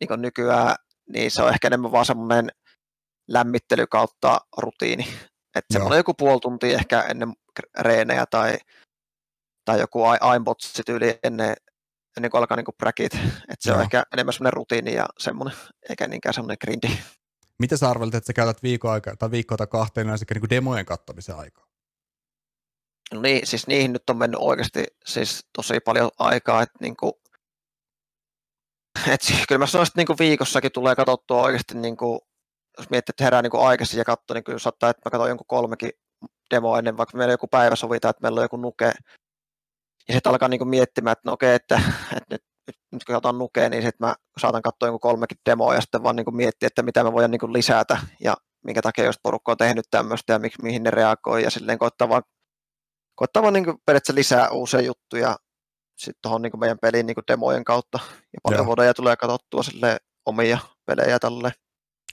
niin 0.00 0.08
kuin 0.08 0.22
nykyään 0.22 0.76
niin 1.12 1.30
se 1.30 1.42
on 1.42 1.48
ehkä 1.48 1.66
enemmän 1.66 1.92
vaan 1.92 2.06
semmoinen 2.06 2.48
lämmittely 3.28 3.86
kautta 3.86 4.40
rutiini. 4.56 5.08
Että 5.54 5.72
semmoinen 5.72 5.96
joku 5.96 6.14
puoli 6.14 6.40
tuntia 6.40 6.76
ehkä 6.76 7.00
ennen 7.00 7.32
reenejä 7.78 8.26
tai, 8.26 8.56
tai 9.64 9.80
joku 9.80 10.04
aimbotsi 10.20 10.82
tyyli 10.82 11.18
ennen, 11.22 11.56
ennen 12.16 12.30
kuin 12.30 12.38
alkaa 12.38 12.56
niin 12.56 12.66
bräkit. 12.78 13.14
Että 13.14 13.56
se 13.60 13.70
Joo. 13.70 13.76
on 13.76 13.82
ehkä 13.82 14.02
enemmän 14.12 14.32
semmoinen 14.32 14.52
rutiini 14.52 14.94
ja 14.94 15.06
semmoinen, 15.18 15.58
eikä 15.88 16.08
niinkään 16.08 16.34
semmoinen 16.34 16.56
grindi. 16.64 16.88
Mitä 17.58 17.76
sä 17.76 17.90
arvelit, 17.90 18.14
että 18.14 18.26
sä 18.26 18.32
käytät 18.32 18.62
viikkoa 18.62 18.92
aika, 18.92 19.16
tai 19.16 19.30
viikkoa 19.30 19.56
tai 19.56 19.66
kahteen 19.66 20.06
yleensä 20.06 20.26
niin 20.34 20.50
demojen 20.50 20.86
kattomisen 20.86 21.36
aikaa? 21.36 21.66
No 23.14 23.20
niin, 23.20 23.46
siis 23.46 23.66
niihin 23.66 23.92
nyt 23.92 24.10
on 24.10 24.16
mennyt 24.16 24.40
oikeasti 24.40 24.84
siis 25.06 25.46
tosi 25.56 25.80
paljon 25.80 26.10
aikaa, 26.18 26.62
että 26.62 26.78
niin 26.80 26.96
kuin, 26.96 27.12
et 29.06 29.20
kyllä 29.48 29.58
mä 29.58 29.66
sanoisin, 29.66 30.00
että 30.00 30.14
niin 30.14 30.18
viikossakin 30.18 30.72
tulee 30.72 30.94
katsottua 30.94 31.42
oikeasti, 31.42 31.74
niin 31.74 31.96
kuin, 31.96 32.20
jos 32.78 32.90
miettii, 32.90 33.12
että 33.12 33.24
herää 33.24 33.42
niin 33.42 33.52
aikaisin 33.54 33.98
ja 33.98 34.04
katsoo, 34.04 34.34
niin 34.34 34.44
kyllä 34.44 34.58
saattaa, 34.58 34.90
että 34.90 35.02
mä 35.04 35.10
katson 35.10 35.28
jonkun 35.28 35.46
kolmekin 35.46 35.90
demoa 36.54 36.78
ennen, 36.78 36.96
vaikka 36.96 37.18
meillä 37.18 37.34
joku 37.34 37.46
päivä 37.46 37.76
sovitaan, 37.76 38.10
että 38.10 38.22
meillä 38.22 38.38
on 38.38 38.44
joku 38.44 38.56
nuke, 38.56 38.92
ja 40.08 40.14
sitten 40.14 40.30
alkaa 40.30 40.48
niin 40.48 40.68
miettimään, 40.68 41.12
että 41.12 41.22
no 41.24 41.32
okei, 41.32 41.54
että, 41.54 41.80
että 42.16 42.26
nyt 42.34 42.42
nyt 42.92 43.04
kun 43.04 43.16
otan 43.16 43.38
nukea, 43.38 43.68
niin 43.68 43.82
sitten 43.82 44.06
mä 44.06 44.14
saatan 44.38 44.62
katsoa 44.62 44.86
jonkun 44.88 45.00
kolmekin 45.00 45.38
demoa 45.50 45.74
ja 45.74 45.80
sitten 45.80 46.02
vaan 46.02 46.16
niin 46.16 46.36
miettiä, 46.36 46.66
että 46.66 46.82
mitä 46.82 47.04
mä 47.04 47.12
voin 47.12 47.30
niin 47.30 47.52
lisätä 47.52 47.98
ja 48.20 48.36
minkä 48.64 48.82
takia 48.82 49.04
jos 49.04 49.18
porukka 49.22 49.52
on 49.52 49.58
tehnyt 49.58 49.84
tämmöistä 49.90 50.32
ja 50.32 50.38
mi- 50.38 50.62
mihin 50.62 50.82
ne 50.82 50.90
reagoi 50.90 51.42
ja 51.42 51.50
silleen 51.50 51.78
koittaa 51.78 52.08
vaan, 52.08 52.22
koittaa 53.14 53.42
vaan 53.42 53.52
niin 53.52 53.64
periaatteessa 53.64 54.14
lisää 54.14 54.48
uusia 54.50 54.80
juttuja 54.80 55.36
sitten 55.98 56.22
tuohon 56.22 56.42
niin 56.42 56.60
meidän 56.60 56.78
pelin 56.78 57.06
niin 57.06 57.16
demojen 57.28 57.64
kautta 57.64 57.98
ja 58.32 58.38
paljon 58.42 58.66
voidaan 58.66 58.94
tulee 58.96 59.16
katsottua 59.16 59.62
sille 59.62 59.96
omia 60.26 60.58
pelejä 60.86 61.18
tälle. 61.18 61.52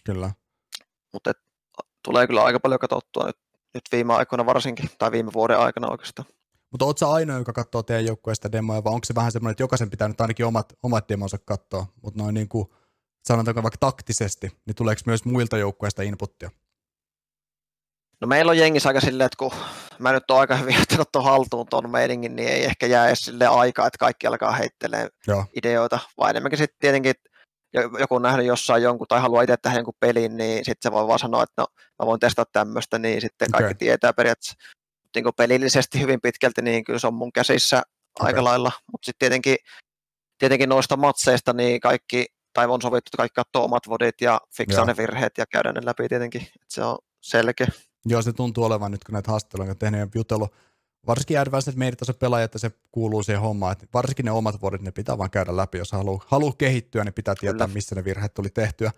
Kyllä. 0.06 0.32
Mutta 1.14 1.32
tulee 2.04 2.28
kyllä 2.28 2.44
aika 2.44 2.60
paljon 2.60 2.80
katsottua 2.80 3.26
nyt, 3.26 3.38
nyt 3.74 3.84
viime 3.92 4.14
aikoina 4.14 4.46
varsinkin, 4.46 4.90
tai 4.98 5.12
viime 5.12 5.34
vuoden 5.34 5.60
aikana 5.60 5.92
oikeastaan. 5.92 6.28
Mutta 6.72 6.86
ootko 6.86 6.98
sä 6.98 7.12
ainoa, 7.12 7.38
joka 7.38 7.54
katsoo 7.54 7.84
teidän 7.84 8.06
joukkueesta 8.06 8.52
demoja, 8.52 8.84
vai 8.84 8.94
onko 8.94 9.06
se 9.06 9.16
vähän 9.16 9.32
semmoinen, 9.32 9.52
että 9.52 9.64
jokaisen 9.64 9.90
pitää 9.90 10.08
nyt 10.08 10.22
ainakin 10.22 10.46
omat, 10.46 10.74
omat 10.84 11.10
demonsa 11.10 11.38
katsoa, 11.38 11.86
mutta 12.02 12.24
noin 12.24 12.34
niin 12.34 12.50
kuin, 12.50 12.68
sanotaanko 13.24 13.64
vaikka 13.64 13.78
taktisesti, 13.80 14.52
niin 14.66 14.76
tuleeko 14.76 15.02
myös 15.06 15.26
muilta 15.26 15.58
joukkueista 15.58 16.02
inputtia? 16.02 16.52
No 18.26 18.30
meillä 18.30 18.50
on 18.50 18.58
jengissä 18.58 18.90
aika 18.90 19.02
silleen, 19.02 19.26
että 19.26 19.38
kun 19.38 19.52
mä 20.00 20.12
nyt 20.12 20.32
oon 20.32 20.40
aika 20.40 20.56
hyvin 20.56 20.76
ottanut 20.82 21.12
tuon 21.12 21.26
haltuun 21.26 21.68
tuon 21.70 21.90
meiningin, 21.90 22.36
niin 22.36 22.50
ei 22.50 22.66
ehkä 22.66 22.88
jää 22.88 23.08
edes 23.08 23.20
sille 23.20 23.48
aikaa, 23.48 23.88
että 23.88 23.98
kaikki 23.98 24.28
alkaa 24.28 24.52
heittelee 24.52 25.10
ideoita, 25.56 26.00
vaan 26.18 26.30
enemmänkin 26.30 26.58
sitten 26.58 26.78
tietenkin, 26.80 27.14
joku 28.00 28.16
on 28.16 28.22
nähnyt 28.22 28.46
jossain 28.46 28.84
jonkun 28.84 29.08
tai 29.08 29.22
haluaa 29.22 29.44
itse 29.44 29.56
tehdä 29.62 29.78
jonkun 29.78 29.94
pelin, 30.00 30.38
niin 30.38 30.58
sitten 30.58 30.90
se 30.90 30.92
voi 30.92 31.08
vaan 31.08 31.20
sanoa, 31.20 31.44
että 31.44 31.62
no 31.62 31.68
mä 32.00 32.06
voin 32.06 32.20
testata 32.20 32.50
tämmöistä, 32.54 33.00
niin 33.00 33.22
sitten 33.22 33.52
kaikki 33.52 33.66
okay. 33.66 33.78
tietää 33.80 34.14
periaatteessa 34.14 34.56
niin 35.16 35.24
kuin 35.24 35.36
pelillisesti 35.38 36.00
hyvin 36.00 36.22
pitkälti, 36.22 36.62
niin 36.62 36.84
kyllä 36.84 37.00
se 37.00 37.08
on 37.08 37.14
mun 37.14 37.32
käsissä 37.32 37.78
okay. 37.78 38.28
aika 38.28 38.44
lailla. 38.44 38.72
Mutta 38.92 39.06
sitten 39.06 39.20
tietenkin, 39.20 39.58
tietenkin 40.38 40.70
noista 40.70 40.98
matseista, 40.98 41.54
niin 41.54 41.80
kaikki, 41.80 42.26
tai 42.54 42.66
on 42.68 42.82
sovittu, 42.82 43.10
että 43.10 43.18
kaikki 43.18 43.36
katsoo 43.36 43.64
omat 43.64 43.90
vodit 43.90 44.22
ja 44.22 44.42
fiksaa 44.58 44.86
ne 44.86 44.98
virheet 44.98 45.38
ja 45.38 45.46
käydään 45.46 45.76
ne 45.76 45.82
läpi 45.86 46.10
tietenkin. 46.10 46.42
että 46.42 46.66
se 46.70 46.84
on 46.84 46.98
selkeä. 47.22 47.68
Joo, 48.06 48.22
se 48.22 48.34
tuntuu 48.34 48.64
olevan 48.64 48.92
nyt, 48.92 49.04
kun 49.04 49.14
näitä 49.14 49.32
haastatteluja 49.32 49.72
on 49.72 49.78
tehnyt 49.78 50.00
ja 50.00 50.08
jutellut. 50.16 50.54
Varsinkin 51.08 51.40
advanced 51.40 51.76
meidän 51.76 51.98
pelaajat, 52.20 52.46
että 52.46 52.60
se 52.60 52.72
kuuluu 52.92 53.24
siihen 53.24 53.42
hommaan, 53.42 53.72
että 53.72 53.88
varsinkin 53.94 54.26
ne 54.26 54.32
omat 54.32 54.62
vodit, 54.62 54.82
ne 54.82 54.92
pitää 54.92 55.18
vaan 55.18 55.30
käydä 55.30 55.58
läpi, 55.58 55.78
jos 55.78 55.92
haluaa, 55.92 56.26
haluaa 56.28 56.54
kehittyä, 56.58 57.04
niin 57.04 57.14
pitää 57.14 57.36
tietää, 57.40 57.68
missä 57.68 57.96
ne 57.96 58.04
virheet 58.04 58.34
tuli 58.34 58.50
tehtyä. 58.50 58.92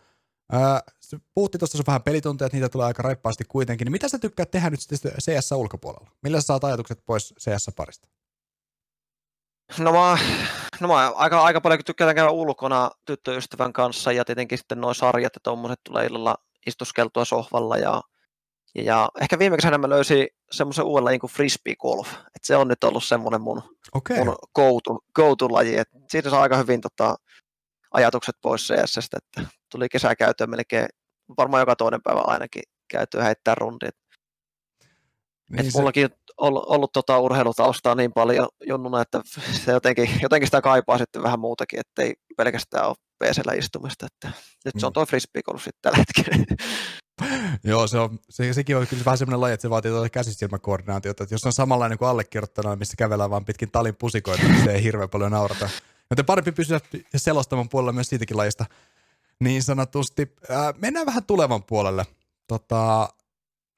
Äh, 0.53 1.19
puhuttiin 1.33 1.59
tuossa 1.59 1.83
vähän 1.87 2.03
pelitunteja, 2.03 2.45
että 2.45 2.57
niitä 2.57 2.69
tulee 2.69 2.87
aika 2.87 3.03
reippaasti 3.03 3.43
kuitenkin. 3.47 3.85
Niin 3.85 3.91
mitä 3.91 4.09
sä 4.09 4.19
tykkäät 4.19 4.51
tehdä 4.51 4.69
nyt 4.69 4.79
sitten 4.79 5.11
CS 5.11 5.51
ulkopuolella? 5.51 6.11
Millä 6.23 6.41
sä 6.41 6.45
saat 6.45 6.63
ajatukset 6.63 6.99
pois 7.05 7.33
CS-parista? 7.39 8.07
No 9.77 9.91
mä, 9.91 10.17
no 10.79 10.87
mä 10.87 11.11
aika, 11.15 11.41
aika 11.41 11.61
paljon 11.61 11.83
tykkään 11.85 12.15
käydä 12.15 12.31
ulkona 12.31 12.91
tyttöystävän 13.05 13.73
kanssa 13.73 14.11
ja 14.11 14.25
tietenkin 14.25 14.57
sitten 14.57 14.81
nuo 14.81 14.93
sarjat 14.93 15.35
ja 15.35 15.39
tuommoiset 15.43 15.79
tulee 15.83 16.05
illalla 16.05 16.35
istuskeltua 16.67 17.25
sohvalla 17.25 17.77
ja, 17.77 18.01
ja, 18.75 18.83
ja 18.83 19.09
ehkä 19.21 19.39
viime 19.39 19.55
kesänä 19.55 19.77
mä 19.77 19.89
löysin 19.89 20.27
semmoisen 20.51 20.85
uuden 20.85 21.05
lajin 21.05 21.19
kuin 21.19 21.31
frisbee 21.31 21.75
golf. 21.75 22.13
Et 22.13 22.43
se 22.43 22.55
on 22.55 22.67
nyt 22.67 22.83
ollut 22.83 23.03
semmoinen 23.03 23.41
mun, 23.41 23.61
okay. 23.93 24.17
mun 24.17 24.35
go-to, 24.55 24.99
go-to-laji. 25.15 25.77
Et 25.77 25.89
siitä 26.09 26.29
saa 26.29 26.41
aika 26.41 26.57
hyvin 26.57 26.81
tota, 26.81 27.15
ajatukset 27.91 28.35
pois 28.41 28.67
CS, 28.67 28.97
että 28.97 29.49
tuli 29.71 29.89
kesäkäytöä 29.89 30.47
melkein 30.47 30.87
varmaan 31.37 31.61
joka 31.61 31.75
toinen 31.75 32.01
päivä 32.01 32.21
ainakin 32.21 32.63
käytyä 32.87 33.23
heittää 33.23 33.55
rundit. 33.55 33.95
Niin 35.49 35.59
Et 35.59 35.71
se... 35.71 35.77
mullakin 35.77 36.09
ollut, 36.37 36.63
ollut 36.67 36.91
tota 36.91 37.19
urheilutaustaa 37.19 37.95
niin 37.95 38.13
paljon 38.13 38.47
junnuna, 38.67 39.01
että 39.01 39.21
se 39.65 39.71
jotenkin, 39.71 40.09
jotenkin 40.21 40.47
sitä 40.47 40.61
kaipaa 40.61 40.97
sitten 40.97 41.23
vähän 41.23 41.39
muutakin, 41.39 41.79
ettei 41.79 42.13
pelkästään 42.37 42.87
ole 42.87 42.95
PCllä 43.23 43.53
istumista. 43.53 44.05
Että 44.05 44.31
nyt 44.65 44.73
se 44.77 44.85
on 44.85 44.89
mm. 44.89 44.93
tuo 44.93 45.05
frisbee 45.05 45.41
sitten 45.57 45.73
tällä 45.81 45.97
hetkellä. 45.97 46.45
Joo, 47.63 47.87
se 47.87 47.99
on, 47.99 48.19
se, 48.29 48.53
sekin 48.53 48.77
on 48.77 48.87
kyllä 48.87 49.05
vähän 49.05 49.17
semmoinen 49.17 49.41
laji, 49.41 49.53
että 49.53 49.61
se 49.61 49.69
vaatii 49.69 49.91
tuota 49.91 50.09
käsisilmäkoordinaatiota, 50.09 51.23
että 51.23 51.35
jos 51.35 51.45
on 51.45 51.53
samanlainen 51.53 51.97
kuin 51.97 52.09
allekirjoittanut, 52.09 52.79
missä 52.79 52.93
kävellään 52.97 53.29
vaan 53.29 53.45
pitkin 53.45 53.71
talin 53.71 53.95
pusikoita, 53.95 54.43
niin 54.43 54.63
se 54.63 54.71
ei 54.71 54.83
hirveän 54.83 55.09
paljon 55.09 55.31
naurata. 55.31 55.69
Joten 56.09 56.25
parempi 56.25 56.51
pysyä 56.51 56.79
selostaman 57.15 57.69
puolella 57.69 57.91
myös 57.91 58.07
siitäkin 58.07 58.37
lajista 58.37 58.65
niin 59.39 59.63
sanotusti. 59.63 60.35
Ää, 60.49 60.73
mennään 60.77 61.05
vähän 61.05 61.23
tulevan 61.23 61.63
puolelle. 61.63 62.05
Tota, 62.47 63.09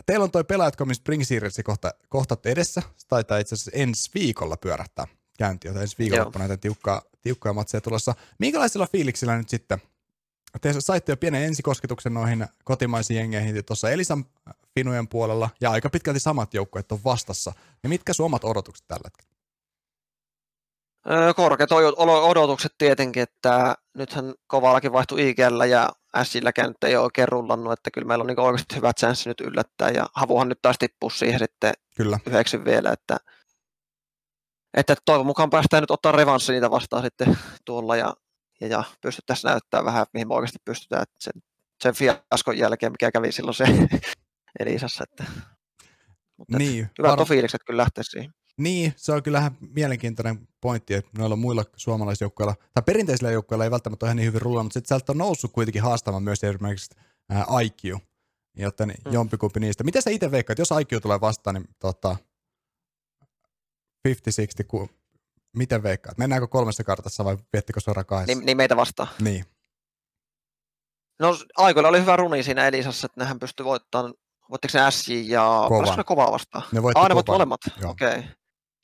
teillä 0.06 0.23
on 0.23 0.32
toi 0.32 0.43
Pelaajat.com 0.43 0.93
Spring 0.93 1.23
Series 1.23 1.62
kohta, 1.63 1.91
kohta 2.10 2.38
edessä. 2.45 2.82
Se 2.97 3.08
taitaa 3.08 3.38
itse 3.38 3.56
asiassa 3.56 3.71
ensi 3.73 4.12
viikolla 4.13 4.58
pyörähtää 4.58 5.08
käyntiä, 5.39 5.73
tai 5.73 5.82
ensi 5.82 5.95
viikolla 5.99 6.32
näitä 6.38 6.58
tiukkaa, 6.58 7.02
tiukkaa 7.21 7.54
matseja 7.54 7.82
tulossa. 7.82 8.15
Minkälaisilla 8.39 8.88
fiiliksillä 8.88 9.38
nyt 9.38 9.49
sitten 9.49 9.82
te 10.62 10.73
saitte 10.80 11.12
jo 11.12 11.17
pienen 11.17 11.43
ensikosketuksen 11.43 12.13
noihin 12.13 12.47
kotimaisiin 12.63 13.17
jengeihin 13.17 13.65
tuossa 13.65 13.89
Elisan 13.89 14.25
Finujen 14.75 15.08
puolella, 15.08 15.49
ja 15.62 15.71
aika 15.71 15.89
pitkälti 15.89 16.19
samat 16.19 16.54
joukkueet 16.54 16.91
on 16.91 16.99
vastassa. 17.06 17.54
Ja 17.84 17.89
mitkä 17.89 18.13
sun 18.13 18.25
omat 18.25 18.43
odotukset 18.43 18.88
tällä 18.88 19.02
hetkellä? 19.06 19.30
Korkeat 21.36 21.71
odotukset 22.02 22.73
tietenkin, 22.78 23.23
että 23.23 23.75
nythän 23.97 24.34
kovallakin 24.47 24.91
vaihtui 24.91 25.30
IGL 25.30 25.62
ja 25.62 25.89
Silläkään 26.23 26.67
nyt 26.67 26.84
ei 26.84 26.95
ole 26.95 27.04
oikein 27.04 27.28
rullannut, 27.28 27.73
että 27.73 27.91
kyllä 27.91 28.08
meillä 28.08 28.21
on 28.21 28.28
niin 28.28 28.39
oikeasti 28.39 28.75
hyvät 28.75 28.97
chanssi 28.97 29.30
nyt 29.30 29.41
yllättää, 29.41 29.89
ja 29.89 30.06
Havuhan 30.13 30.49
nyt 30.49 30.62
taas 30.62 30.75
tippuu 30.80 31.10
siihen 31.10 31.39
sitten 31.39 31.73
kyllä. 31.95 32.19
yhdeksi 32.25 32.65
vielä, 32.65 32.91
että, 32.91 33.17
että 34.74 34.96
toivon 35.06 35.26
mukaan 35.26 35.50
päästään 35.50 35.84
nyt 35.84 35.92
ottaa 35.92 36.12
revanssi 36.12 36.52
niitä 36.52 36.72
vastaan 36.72 37.04
sitten 37.04 37.38
tuolla, 37.66 37.96
ja, 37.96 38.14
ja, 38.62 38.68
ja 38.68 38.84
pystyttäisiin 39.02 39.50
näyttää 39.50 39.86
vähän, 39.86 40.06
mihin 40.14 40.28
me 40.28 40.34
oikeasti 40.34 40.60
pystytään, 40.66 41.04
että 41.04 41.16
sen, 41.20 41.34
sen 41.84 41.96
fiaskon 41.96 42.58
jälkeen, 42.58 42.92
mikä 42.92 43.12
kävi 43.12 43.32
silloin 43.32 43.56
se 43.56 43.66
Elisassa, 44.60 45.04
että, 45.04 45.32
mutta 46.38 46.58
niin, 46.58 46.86
että 46.86 46.94
hyvät 47.00 47.20
var... 47.20 47.28
fiilikset 47.28 47.62
kyllä 47.66 47.82
lähteä 47.82 48.04
siihen. 48.04 48.34
Niin, 48.58 48.94
se 48.98 49.12
on 49.12 49.24
kyllähän 49.24 49.58
mielenkiintoinen 49.74 50.48
pointti, 50.62 50.94
että 50.94 51.12
noilla 51.18 51.36
muilla 51.36 51.64
suomalaisjoukkoilla, 51.76 52.56
tai 52.74 52.84
perinteisillä 52.86 53.32
joukkoilla 53.32 53.64
ei 53.64 53.72
välttämättä 53.72 54.06
ole 54.06 54.10
ihan 54.10 54.18
niin 54.18 54.28
hyvin 54.28 54.42
rullannut, 54.42 54.66
mutta 54.66 54.74
sitten 54.74 54.98
sieltä 54.98 55.12
on 55.12 55.18
noussut 55.18 55.52
kuitenkin 55.52 55.82
haastamaan 55.82 56.24
myös 56.24 56.44
esimerkiksi 56.44 56.96
ää, 57.30 57.46
IQ, 57.62 58.00
joten 58.58 58.94
hmm. 59.04 59.14
jompikumpi 59.14 59.60
niistä. 59.60 59.84
Miten 59.84 60.02
sä 60.02 60.10
itse 60.10 60.32
veikkaat, 60.32 60.60
jos 60.60 60.70
IQ 60.82 61.02
tulee 61.02 61.22
vastaan, 61.22 61.54
niin 61.54 61.66
tota, 61.80 62.16
50-60, 64.08 64.12
ku, 64.68 64.90
miten 65.56 65.84
veikkaat? 65.84 66.18
Mennäänkö 66.18 66.48
kolmessa 66.48 66.84
kartassa 66.84 67.26
vai 67.26 67.38
viettikö 67.54 67.80
suoraan 67.80 68.06
kahdessa? 68.06 68.34
Niin, 68.34 68.46
niin 68.46 68.58
meitä 68.58 68.76
vastaan. 68.76 69.10
Niin. 69.22 69.46
No 71.20 71.38
aikoilla 71.58 71.90
oli 71.90 72.02
hyvä 72.02 72.16
runi 72.16 72.44
siinä 72.44 72.68
Elisassa, 72.68 73.06
että 73.06 73.22
nehän 73.22 73.40
pystyi 73.40 73.66
voittamaan, 73.66 74.14
voittiko 74.50 74.78
ne 74.78 74.92
SJ 74.92 75.14
ja 75.14 75.66
Kovan. 75.68 76.06
kovaa 76.06 76.32
vastaan? 76.32 76.64
Ne 76.72 76.84
voitti 76.84 77.00
ah, 77.00 77.10
ne 77.10 77.16
voitti 77.16 77.32
molemmat, 77.32 77.60
okei. 77.86 78.10
Okay. 78.10 78.24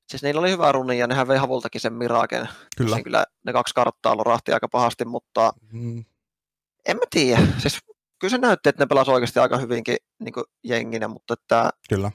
Siis 0.09 0.23
niillä 0.23 0.39
oli 0.39 0.51
hyvä 0.51 0.71
runi 0.71 0.97
ja 0.97 1.07
nehän 1.07 1.27
vei 1.27 1.37
Havultakin 1.37 1.81
sen 1.81 1.93
Miraken. 1.93 2.49
Kyllä. 2.77 3.01
kyllä 3.01 3.25
ne 3.45 3.53
kaksi 3.53 3.73
karttaa 3.73 4.17
lorahti 4.17 4.53
aika 4.53 4.67
pahasti, 4.67 5.05
mutta 5.05 5.53
mm. 5.71 6.05
en 6.85 6.97
mä 6.97 7.03
tiedä. 7.09 7.41
Siis 7.57 7.79
kyllä 8.19 8.31
se 8.31 8.37
näytti, 8.37 8.69
että 8.69 8.83
ne 8.83 8.87
pelasivat 8.87 9.15
oikeasti 9.15 9.39
aika 9.39 9.57
hyvinkin 9.57 9.97
niin 10.19 10.33
jenginä, 10.63 11.07
mutta 11.07 11.33
että, 11.33 11.69
kyllä. 11.89 12.11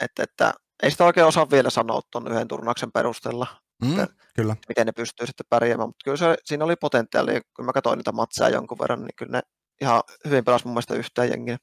Että, 0.00 0.22
että, 0.22 0.54
ei 0.82 0.90
sitä 0.90 1.04
oikein 1.04 1.26
osaa 1.26 1.50
vielä 1.50 1.70
sanoa 1.70 2.00
tuon 2.12 2.32
yhden 2.32 2.48
turnauksen 2.48 2.92
perusteella. 2.92 3.46
Mm, 3.84 3.90
että, 3.90 4.14
kyllä. 4.36 4.56
Miten 4.68 4.86
ne 4.86 4.92
pystyy 4.92 5.26
sitten 5.26 5.46
pärjäämään, 5.50 5.88
mutta 5.88 6.04
kyllä 6.04 6.16
se, 6.16 6.36
siinä 6.44 6.64
oli 6.64 6.76
potentiaalia. 6.76 7.40
Kun 7.56 7.64
mä 7.64 7.72
katsoin 7.72 7.96
niitä 7.96 8.12
matseja 8.12 8.48
jonkun 8.48 8.78
verran, 8.78 9.00
niin 9.00 9.14
kyllä 9.16 9.32
ne 9.32 9.42
ihan 9.80 10.02
hyvin 10.24 10.44
pelasivat 10.44 10.66
mun 10.66 10.74
mielestä 10.74 10.94
yhteen 10.94 11.30
jengiä. 11.30 11.56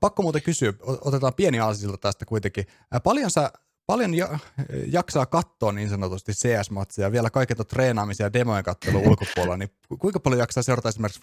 Pakko 0.00 0.22
muuten 0.22 0.42
kysyä, 0.42 0.72
otetaan 0.80 1.34
pieni 1.34 1.60
aasilta 1.60 1.98
tästä 1.98 2.24
kuitenkin. 2.24 2.64
Paljon 3.04 3.30
sä 3.30 3.50
paljon 3.86 4.14
ja, 4.14 4.38
jaksaa 4.86 5.26
katsoa 5.26 5.72
niin 5.72 5.88
sanotusti 5.88 6.32
CS-matseja, 6.32 7.12
vielä 7.12 7.30
kaiket 7.30 7.60
on 7.60 7.66
treenaamisia 7.66 8.26
ja 8.26 8.32
demojen 8.32 8.64
kattelu 8.64 8.98
ulkopuolella, 9.08 9.56
niin 9.56 9.70
kuinka 9.98 10.20
paljon 10.20 10.38
jaksaa 10.38 10.62
seurata 10.62 10.88
esimerkiksi 10.88 11.20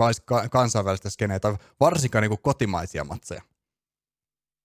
kansainvälistä 0.51 1.09
skeneä 1.09 1.39
tai 1.39 1.55
varsinkaan 1.79 2.21
niin 2.21 2.39
kotimaisia 2.41 3.03
matseja? 3.03 3.41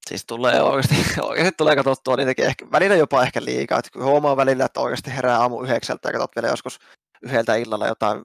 Siis 0.09 0.27
tulee 0.27 0.63
oikeasti, 0.63 0.95
oikeasti 1.29 1.55
tulee 1.57 1.77
katsottua 1.77 2.17
niitäkin 2.17 2.45
ehkä, 2.45 2.67
välillä 2.73 2.97
jopa 2.97 3.23
ehkä 3.23 3.45
liikaa, 3.45 3.79
että 3.79 4.05
huomaa 4.05 4.37
välillä, 4.37 4.65
että 4.65 4.81
oikeasti 4.81 5.11
herää 5.11 5.41
aamu 5.41 5.63
yhdeksältä 5.63 6.09
ja 6.09 6.13
katsot 6.13 6.37
vielä 6.37 6.49
joskus 6.49 6.79
yhdeltä 7.23 7.55
illalla 7.55 7.87
jotain 7.87 8.23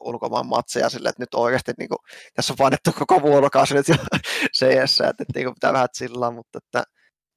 ulkomaan 0.00 0.46
matseja 0.46 0.88
sille, 0.88 1.08
että 1.08 1.22
nyt 1.22 1.34
oikeasti 1.34 1.72
niin 1.78 1.88
kuin, 1.88 1.98
tässä 2.34 2.52
on 2.52 2.56
painettu 2.56 2.90
koko 2.98 3.22
vuorokausi 3.22 3.74
nyt 3.74 3.88
jo 3.88 3.94
CS, 4.58 5.00
että, 5.00 5.24
niin 5.34 5.44
kuin 5.44 5.54
pitää 5.54 5.72
vähän 5.72 5.88
sillä 5.92 6.30
mutta 6.30 6.58
että 6.58 6.84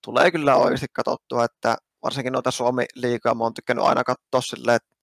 tulee 0.05 0.31
kyllä 0.31 0.55
oikeasti 0.55 0.87
katsottua, 0.93 1.45
että 1.45 1.77
varsinkin 2.03 2.33
noita 2.33 2.51
Suomi-liigaa 2.51 3.35
mä 3.35 3.43
oon 3.43 3.53
tykkännyt 3.53 3.85
aina 3.85 4.03
katsoa 4.03 4.41
silleen, 4.41 4.75
että 4.75 4.95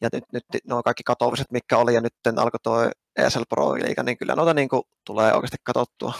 ja 0.00 0.08
nyt, 0.12 0.24
nyt 0.32 0.44
nuo 0.68 0.82
kaikki 0.82 1.02
katoviset, 1.02 1.46
mikä 1.52 1.78
oli, 1.78 1.94
ja 1.94 2.00
nyt 2.00 2.14
alkoi 2.38 2.60
tuo 2.62 2.90
ESL 3.16 3.42
Pro-liiga, 3.48 4.02
niin 4.02 4.18
kyllä 4.18 4.34
noita 4.34 4.54
niin 4.54 4.68
kuin, 4.68 4.82
tulee 5.06 5.34
oikeasti 5.34 5.56
katsottua. 5.64 6.14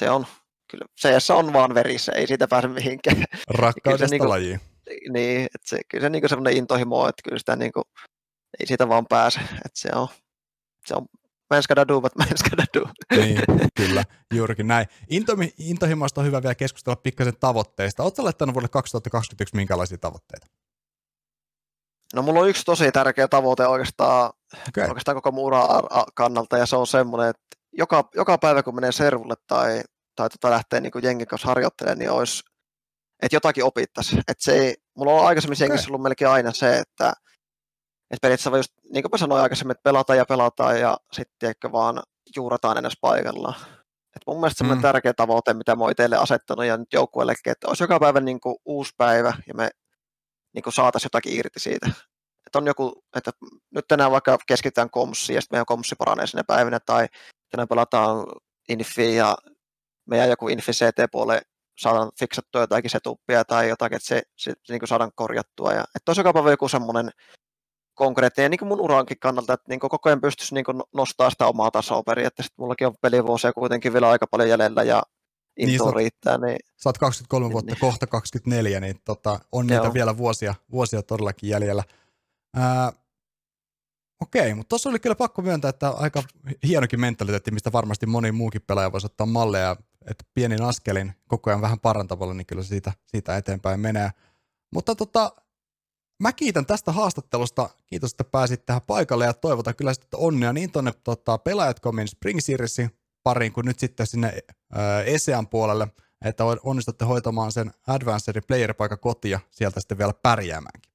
Se, 0.00 0.10
on, 0.10 0.26
kyllä 0.70 0.84
CS 1.00 1.30
on 1.30 1.52
vaan 1.52 1.74
verissä, 1.74 2.12
ei 2.12 2.26
siitä 2.26 2.48
pääse 2.48 2.68
mihinkään. 2.68 3.24
Rakkaudesta 3.48 4.06
niin 4.06 4.18
kuin, 4.18 4.28
lajiin. 4.28 4.60
Niin, 5.12 5.42
että 5.42 5.68
se, 5.68 5.80
kyllä 5.88 6.02
se 6.02 6.10
niin 6.10 6.22
kuin 6.22 6.28
sellainen 6.28 6.56
intohimo, 6.56 7.08
että 7.08 7.22
kyllä 7.24 7.38
sitä 7.38 7.56
niin 7.56 7.72
kuin, 7.72 7.84
ei 8.60 8.66
siitä 8.66 8.88
vaan 8.88 9.06
pääse, 9.08 9.40
että 9.40 9.70
se 9.74 9.88
on, 9.94 10.08
se 10.86 10.94
on 10.94 11.06
mä 11.54 11.62
ska 11.62 11.76
do, 11.76 12.00
but 12.00 12.16
mä 12.16 12.24
ska 12.36 12.56
do. 12.74 12.86
Niin, 13.16 13.42
kyllä, 13.80 14.04
juurikin 14.34 14.68
näin. 14.68 14.86
Intomi, 15.10 15.54
intohimoista 15.58 16.20
on 16.20 16.26
hyvä 16.26 16.42
vielä 16.42 16.54
keskustella 16.54 16.96
pikkasen 16.96 17.36
tavoitteista. 17.40 18.02
Oletko 18.02 18.24
laittanut 18.24 18.54
vuodelle 18.54 18.68
2021 18.68 19.56
minkälaisia 19.56 19.98
tavoitteita? 19.98 20.46
No 22.14 22.22
mulla 22.22 22.40
on 22.40 22.48
yksi 22.48 22.64
tosi 22.64 22.92
tärkeä 22.92 23.28
tavoite 23.28 23.66
oikeastaan, 23.66 24.32
okay. 24.68 24.88
oikeastaan 24.88 25.14
koko 25.14 25.32
mun 25.32 25.52
kannalta, 26.14 26.58
ja 26.58 26.66
se 26.66 26.76
on 26.76 26.86
semmoinen, 26.86 27.30
että 27.30 27.59
joka, 27.72 28.08
joka 28.14 28.38
päivä 28.38 28.62
kun 28.62 28.74
menee 28.74 28.92
servulle 28.92 29.34
tai, 29.46 29.82
tai 30.16 30.28
tota 30.30 30.50
lähtee 30.50 30.80
niin 30.80 30.92
jengin 31.02 31.26
kanssa 31.26 31.48
harjoittelemaan, 31.48 31.98
niin 31.98 32.10
olisi, 32.10 32.42
että 33.22 33.36
jotakin 33.36 33.64
opittaisi. 33.64 34.18
Että 34.18 34.44
se 34.44 34.52
ei, 34.52 34.74
mulla 34.96 35.12
on 35.12 35.26
aikaisemmin 35.26 35.56
okay. 35.56 35.66
jengissä 35.66 35.88
ollut 35.88 36.02
melkein 36.02 36.30
aina 36.30 36.52
se, 36.52 36.76
että 36.76 37.12
että 38.10 38.22
periaatteessa 38.22 38.56
just, 38.56 38.72
niin 38.92 39.02
kuin 39.02 39.10
mä 39.12 39.18
sanoin 39.18 39.42
aikaisemmin, 39.42 39.70
että 39.70 39.82
pelataan 39.82 40.16
ja 40.16 40.24
pelataan 40.24 40.80
ja 40.80 40.98
sitten 41.12 41.50
ehkä 41.50 41.72
vaan 41.72 42.02
juurataan 42.36 42.76
ennen 42.76 42.92
paikalla. 43.00 43.54
Et 44.16 44.22
mun 44.26 44.40
mielestä 44.40 44.58
semmoinen 44.58 44.78
mm. 44.78 44.82
tärkeä 44.82 45.14
tavoite, 45.14 45.54
mitä 45.54 45.76
mä 45.76 45.84
oon 45.84 45.90
itselle 45.90 46.16
asettanut 46.16 46.64
ja 46.64 46.76
nyt 46.76 46.92
joukkueellekin, 46.92 47.50
että 47.50 47.68
olisi 47.68 47.82
joka 47.82 48.00
päivä 48.00 48.20
niin 48.20 48.40
kuin 48.40 48.56
uusi 48.64 48.92
päivä 48.96 49.32
ja 49.46 49.54
me 49.54 49.70
niin 50.54 50.62
kuin 50.62 50.72
saataisiin 50.72 51.06
jotakin 51.06 51.38
irti 51.38 51.60
siitä. 51.60 51.86
Että 52.46 52.58
on 52.58 52.66
joku, 52.66 53.04
että 53.16 53.30
nyt 53.70 53.84
tänään 53.88 54.10
vaikka 54.10 54.38
keskitytään 54.46 54.90
komssiin 54.90 55.34
ja 55.34 55.40
sitten 55.40 55.56
meidän 55.56 55.66
komssi 55.66 55.94
paranee 55.98 56.26
sinne 56.26 56.42
päivinä 56.46 56.80
tai 56.80 57.06
tänään 57.50 57.68
pelataan 57.68 58.26
infi 58.68 59.16
ja 59.16 59.36
meidän 60.06 60.28
joku 60.28 60.48
infi 60.48 60.72
CT-puolelle 60.72 61.42
saadaan 61.78 62.10
fiksattua 62.18 62.60
jotakin 62.60 62.90
setupia 62.90 63.44
tai 63.44 63.68
jotakin, 63.68 63.96
että 63.96 64.08
se, 64.08 64.22
se, 64.36 64.52
se 64.64 64.72
niin 64.72 64.88
saadaan 64.88 65.12
korjattua. 65.14 65.72
Ja, 65.72 65.80
että 65.80 66.10
olisi 66.10 66.20
joka 66.20 66.50
joku 66.50 66.68
semmoinen 66.68 67.10
konkreettinen 67.94 68.50
niin 68.50 68.58
kuin 68.58 68.68
mun 68.68 68.80
urankin 68.80 69.18
kannalta, 69.20 69.52
että 69.52 69.64
niin 69.68 69.80
koko 69.80 70.08
ajan 70.08 70.20
pystyisi 70.20 70.54
niin 70.54 70.64
nostaa 70.94 71.30
sitä 71.30 71.46
omaa 71.46 71.70
tasoa 71.70 72.02
periaatteessa. 72.02 72.54
Mullakin 72.58 72.86
on 72.86 72.94
pelivuosia 73.02 73.52
kuitenkin 73.52 73.92
vielä 73.92 74.08
aika 74.10 74.26
paljon 74.26 74.48
jäljellä 74.48 74.82
ja 74.82 75.02
into 75.56 75.84
niin, 75.84 75.96
riittää. 75.96 76.38
Niin... 76.38 76.58
Sä 76.76 76.88
oot 76.88 76.98
23 76.98 77.44
niin, 77.44 77.52
vuotta, 77.52 77.72
niin. 77.72 77.80
kohta 77.80 78.06
24, 78.06 78.80
niin 78.80 78.96
tota, 79.04 79.40
on 79.52 79.66
niitä 79.66 79.84
Joo. 79.84 79.94
vielä 79.94 80.16
vuosia, 80.16 80.54
vuosia 80.70 81.02
todellakin 81.02 81.50
jäljellä. 81.50 81.84
Ää, 82.56 82.92
Okei, 84.20 84.54
mutta 84.54 84.68
tuossa 84.68 84.88
oli 84.88 84.98
kyllä 84.98 85.14
pakko 85.14 85.42
myöntää, 85.42 85.68
että 85.68 85.90
aika 85.90 86.22
hienokin 86.66 87.00
mentaliteetti, 87.00 87.50
mistä 87.50 87.72
varmasti 87.72 88.06
moni 88.06 88.32
muukin 88.32 88.62
pelaaja 88.66 88.92
voisi 88.92 89.06
ottaa 89.06 89.26
malleja, 89.26 89.76
että 90.06 90.24
pienin 90.34 90.62
askelin 90.62 91.12
koko 91.28 91.50
ajan 91.50 91.60
vähän 91.60 91.80
parantavalla, 91.80 92.34
niin 92.34 92.46
kyllä 92.46 92.62
siitä, 92.62 92.92
siitä 93.06 93.36
eteenpäin 93.36 93.80
menee. 93.80 94.10
Mutta 94.74 94.94
tota, 94.94 95.32
mä 96.22 96.32
kiitän 96.32 96.66
tästä 96.66 96.92
haastattelusta. 96.92 97.70
Kiitos, 97.86 98.10
että 98.10 98.24
pääsit 98.24 98.66
tähän 98.66 98.82
paikalle 98.82 99.24
ja 99.24 99.34
toivotan 99.34 99.76
kyllä 99.76 99.94
sitten 99.94 100.20
onnea 100.20 100.52
niin 100.52 100.72
tuonne 100.72 100.92
tota, 101.04 101.38
pelaajat.comin 101.38 102.08
Spring 102.08 102.40
Seriesin 102.40 102.90
pariin 103.22 103.52
kuin 103.52 103.66
nyt 103.66 103.78
sitten 103.78 104.06
sinne 104.06 104.38
ää, 104.72 105.02
ESEAN 105.02 105.48
puolelle, 105.48 105.88
että 106.24 106.44
onnistutte 106.44 107.04
hoitamaan 107.04 107.52
sen 107.52 107.70
Advanced 107.86 108.40
Player-paikan 108.40 108.98
kotia 108.98 109.40
sieltä 109.50 109.80
sitten 109.80 109.98
vielä 109.98 110.12
pärjäämäänkin. 110.22 110.89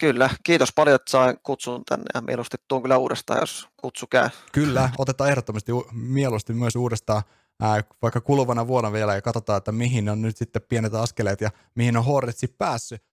Kyllä, 0.00 0.30
kiitos 0.44 0.72
paljon, 0.74 0.96
että 0.96 1.10
sain 1.10 1.36
kutsun 1.42 1.84
tänne 1.84 2.04
ja 2.14 2.20
mieluusti 2.20 2.56
tuun 2.68 2.82
kyllä 2.82 2.96
uudestaan, 2.96 3.40
jos 3.40 3.68
kutsu 3.76 4.06
käy. 4.06 4.28
Kyllä, 4.52 4.90
otetaan 4.98 5.30
ehdottomasti 5.30 5.72
mieluusti 5.92 6.54
myös 6.54 6.76
uudestaan 6.76 7.22
ää, 7.62 7.82
vaikka 8.02 8.20
kuluvana 8.20 8.66
vuonna 8.66 8.92
vielä 8.92 9.14
ja 9.14 9.22
katsotaan, 9.22 9.58
että 9.58 9.72
mihin 9.72 10.08
on 10.08 10.22
nyt 10.22 10.36
sitten 10.36 10.62
pienet 10.68 10.94
askeleet 10.94 11.40
ja 11.40 11.50
mihin 11.74 11.96
on 11.96 12.04
Hornetsi 12.04 12.54
päässyt. 12.58 13.07